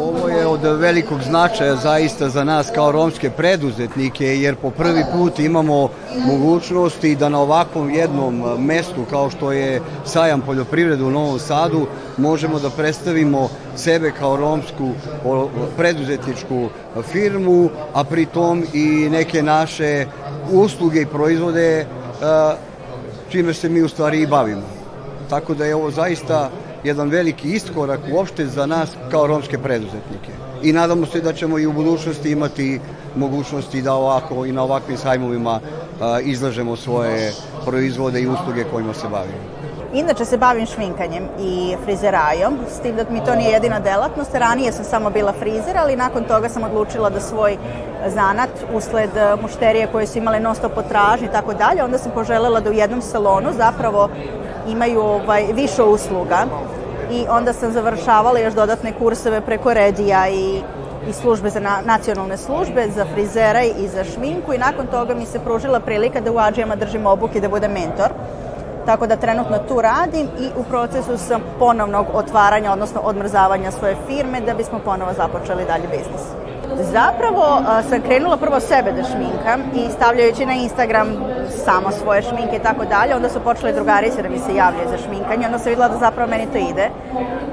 Ovo 0.00 0.28
je 0.28 0.46
od 0.46 0.60
velikog 0.62 1.22
značaja 1.22 1.76
zaista 1.76 2.28
za 2.28 2.44
nas 2.44 2.70
kao 2.74 2.92
romske 2.92 3.30
preduzetnike 3.30 4.24
jer 4.24 4.56
po 4.56 4.70
prvi 4.70 5.04
put 5.12 5.38
imamo 5.38 5.88
mogućnosti 6.26 7.16
da 7.16 7.28
na 7.28 7.40
ovakvom 7.40 7.90
jednom 7.90 8.56
mestu 8.58 9.04
kao 9.10 9.30
što 9.30 9.52
je 9.52 9.80
sajam 10.04 10.40
poljoprivrede 10.40 11.04
u 11.04 11.10
Novom 11.10 11.38
Sadu 11.38 11.86
možemo 12.16 12.58
da 12.58 12.70
predstavimo 12.70 13.48
sebe 13.76 14.12
kao 14.18 14.36
romsku 14.36 14.90
preduzetničku 15.76 16.68
firmu, 17.12 17.70
a 17.94 18.04
pritom 18.04 18.64
i 18.72 19.08
neke 19.10 19.42
naše 19.42 20.06
usluge 20.52 21.00
i 21.00 21.06
proizvode 21.06 21.86
čime 23.28 23.54
se 23.54 23.68
mi 23.68 23.82
u 23.82 23.88
stvari 23.88 24.22
i 24.22 24.26
bavimo. 24.26 24.62
Tako 25.30 25.54
da 25.54 25.64
je 25.64 25.74
ovo 25.74 25.90
zaista 25.90 26.50
jedan 26.88 27.10
veliki 27.10 27.52
iskorak 27.52 28.00
uopšte 28.12 28.46
za 28.46 28.66
nas 28.66 28.90
kao 29.10 29.26
romske 29.26 29.58
preduzetnike. 29.58 30.32
I 30.62 30.72
nadamo 30.72 31.06
se 31.06 31.20
da 31.20 31.32
ćemo 31.32 31.58
i 31.58 31.66
u 31.66 31.72
budućnosti 31.72 32.30
imati 32.30 32.80
mogućnosti 33.16 33.82
da 33.82 33.94
ovako 33.94 34.46
i 34.46 34.52
na 34.52 34.62
ovakvim 34.62 34.96
sajmovima 34.98 35.60
izlažemo 36.22 36.76
svoje 36.76 37.32
proizvode 37.66 38.20
i 38.20 38.28
usluge 38.28 38.64
kojima 38.64 38.94
se 38.94 39.08
bavimo. 39.08 39.58
Inače 39.94 40.24
se 40.24 40.36
bavim 40.36 40.66
šminkanjem 40.66 41.24
i 41.40 41.76
frizerajom, 41.84 42.58
s 42.70 42.80
tim 42.80 42.96
da 42.96 43.04
mi 43.10 43.24
to 43.24 43.34
nije 43.34 43.50
jedina 43.50 43.80
delatnost. 43.80 44.34
Ranije 44.34 44.72
sam 44.72 44.84
samo 44.84 45.10
bila 45.10 45.32
frizer, 45.32 45.76
ali 45.76 45.96
nakon 45.96 46.24
toga 46.24 46.48
sam 46.48 46.64
odlučila 46.64 47.10
da 47.10 47.20
svoj 47.20 47.56
zanat 48.06 48.50
usled 48.74 49.10
mušterije 49.42 49.88
koje 49.92 50.06
su 50.06 50.18
imale 50.18 50.40
non 50.40 50.54
stop 50.54 50.74
potražnje 50.74 51.26
i 51.26 51.32
tako 51.32 51.54
dalje, 51.54 51.84
onda 51.84 51.98
sam 51.98 52.12
poželela 52.12 52.60
da 52.60 52.70
u 52.70 52.72
jednom 52.72 53.02
salonu 53.02 53.48
zapravo 53.56 54.08
imaju 54.68 55.00
ovaj, 55.00 55.46
više 55.54 55.82
usluga 55.82 56.46
i 57.10 57.26
onda 57.30 57.52
sam 57.52 57.72
završavala 57.72 58.38
još 58.38 58.54
dodatne 58.54 58.92
kurseve 58.98 59.40
preko 59.40 59.74
Redija 59.74 60.28
i 60.28 60.60
i 61.08 61.12
službe 61.12 61.50
za 61.50 61.60
na, 61.60 61.80
nacionalne 61.84 62.36
službe, 62.36 62.88
za 62.94 63.04
frizera 63.14 63.62
i 63.62 63.88
za 63.88 64.04
šminku 64.04 64.54
i 64.54 64.58
nakon 64.58 64.86
toga 64.86 65.14
mi 65.14 65.26
se 65.26 65.38
pružila 65.38 65.80
prilika 65.80 66.20
da 66.20 66.32
u 66.32 66.38
Adžijama 66.38 66.76
držim 66.76 67.06
obuke 67.06 67.40
da 67.40 67.48
budem 67.48 67.72
mentor. 67.72 68.08
Tako 68.86 69.06
da 69.06 69.16
trenutno 69.16 69.58
tu 69.68 69.80
radim 69.80 70.26
i 70.40 70.48
u 70.56 70.64
procesu 70.64 71.18
sam 71.18 71.40
ponovnog 71.58 72.06
otvaranja, 72.12 72.72
odnosno 72.72 73.00
odmrzavanja 73.00 73.70
svoje 73.70 73.96
firme 74.06 74.40
da 74.40 74.54
bismo 74.54 74.78
ponovo 74.84 75.12
započeli 75.12 75.64
dalje 75.64 75.88
biznis. 75.88 76.37
Zapravo 76.76 77.62
sam 77.88 78.02
krenula 78.02 78.36
prvo 78.36 78.60
sebe 78.60 78.92
da 78.92 79.02
šminkam 79.04 79.60
i 79.74 79.90
stavljajući 79.90 80.46
na 80.46 80.52
Instagram 80.52 81.08
samo 81.64 81.90
svoje 81.90 82.22
šminke 82.22 82.56
i 82.56 82.62
tako 82.62 82.84
dalje, 82.84 83.16
onda 83.16 83.28
su 83.28 83.40
počeli 83.40 83.72
drugarice 83.72 84.22
da 84.22 84.28
mi 84.28 84.38
se 84.38 84.54
javljaju 84.54 84.88
za 84.88 84.98
šminkanje, 84.98 85.46
onda 85.46 85.58
sam 85.58 85.70
videla 85.70 85.88
da 85.88 85.96
zapravo 85.96 86.30
meni 86.30 86.46
to 86.52 86.58
ide. 86.58 86.88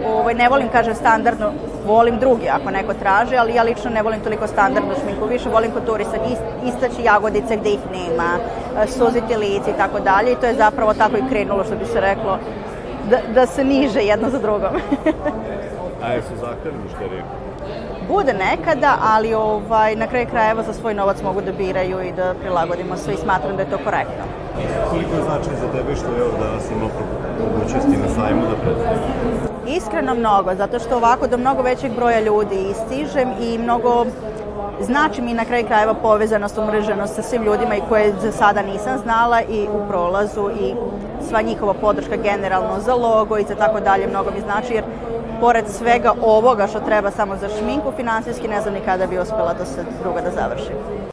Ovaj, 0.07 0.33
ne 0.33 0.49
volim, 0.49 0.69
kažem, 0.69 0.95
standardno, 0.95 1.51
volim 1.85 2.19
drugi 2.19 2.49
ako 2.49 2.71
neko 2.71 2.93
traži, 2.93 3.37
ali 3.37 3.55
ja 3.55 3.63
lično 3.63 3.89
ne 3.91 4.03
volim 4.03 4.21
toliko 4.21 4.47
standardnu 4.47 4.93
šminku, 5.01 5.25
više 5.25 5.49
volim 5.49 5.71
konturisan, 5.71 6.19
istaći 6.65 7.03
jagodice 7.03 7.57
gde 7.57 7.69
ih 7.69 7.83
nema, 7.91 8.37
suziti 8.87 9.35
lice 9.35 9.71
i 9.71 9.77
tako 9.77 9.99
dalje 9.99 10.31
i 10.31 10.35
to 10.35 10.45
je 10.45 10.55
zapravo 10.55 10.93
tako 10.93 11.17
i 11.17 11.29
krenulo, 11.29 11.63
što 11.63 11.75
bi 11.75 11.85
se 11.85 12.01
reklo, 12.01 12.39
da, 13.09 13.17
da 13.33 13.45
se 13.45 13.63
niže 13.63 13.99
jedno 13.99 14.29
za 14.29 14.39
drugom. 14.39 14.75
A 16.03 16.11
jesu 16.13 16.35
zahtevni 16.41 16.79
mušterije? 16.83 17.23
Bude 18.07 18.33
nekada, 18.33 18.97
ali 19.01 19.33
ovaj, 19.33 19.95
na 19.95 20.07
kraju 20.07 20.27
krajeva 20.31 20.63
za 20.63 20.73
svoj 20.73 20.93
novac 20.93 21.21
mogu 21.23 21.41
da 21.41 21.51
biraju 21.51 22.01
i 22.01 22.11
da 22.11 22.33
prilagodimo 22.41 22.97
sve 22.97 23.13
i 23.13 23.17
smatram 23.17 23.55
da 23.55 23.61
je 23.61 23.69
to 23.69 23.77
korektno. 23.77 24.25
Koliko 24.89 25.15
je 25.15 25.23
značaj 25.23 25.55
za 25.61 25.67
tebe 25.77 25.95
što 25.95 26.07
je 26.17 26.23
ovo 26.23 26.37
danas 26.45 26.71
imao 26.71 26.89
mogućnosti 27.39 27.97
na 27.97 28.09
sajmu 28.15 28.41
da 28.41 28.55
predstavljaš? 28.55 29.77
Iskreno 29.77 30.15
mnogo, 30.15 30.55
zato 30.55 30.79
što 30.79 30.95
ovako 30.95 31.27
do 31.27 31.37
mnogo 31.37 31.61
većeg 31.61 31.91
broja 31.95 32.19
ljudi 32.19 32.55
istižem 32.71 33.29
i 33.41 33.57
mnogo 33.57 34.05
znači 34.81 35.21
mi 35.21 35.33
na 35.33 35.45
kraju 35.45 35.65
krajeva 35.65 35.93
povezanost, 35.93 36.57
umreženost 36.57 37.15
sa 37.15 37.21
svim 37.21 37.43
ljudima 37.43 37.75
i 37.75 37.81
koje 37.89 38.13
za 38.21 38.31
sada 38.31 38.61
nisam 38.61 38.97
znala 38.97 39.41
i 39.41 39.67
u 39.73 39.87
prolazu 39.87 40.49
i 40.61 40.73
sva 41.29 41.41
njihova 41.41 41.73
podrška 41.73 42.15
generalno 42.15 42.79
za 42.79 42.93
logo 42.93 43.37
i 43.37 43.45
za 43.47 43.55
tako 43.55 43.79
dalje 43.79 44.07
mnogo 44.07 44.31
mi 44.31 44.41
znači 44.41 44.73
jer 44.73 44.83
pored 45.39 45.65
svega 45.69 46.13
ovoga 46.21 46.67
što 46.67 46.79
treba 46.79 47.11
samo 47.11 47.37
za 47.37 47.49
šminku, 47.49 47.91
finansijski 47.95 48.47
ne 48.47 48.61
znam 48.61 48.73
ni 48.73 48.79
kada 48.85 49.07
bi 49.07 49.19
uspela 49.19 49.53
da 49.53 49.65
se 49.65 49.83
druga 50.03 50.21
da 50.21 50.31
završi. 50.31 51.04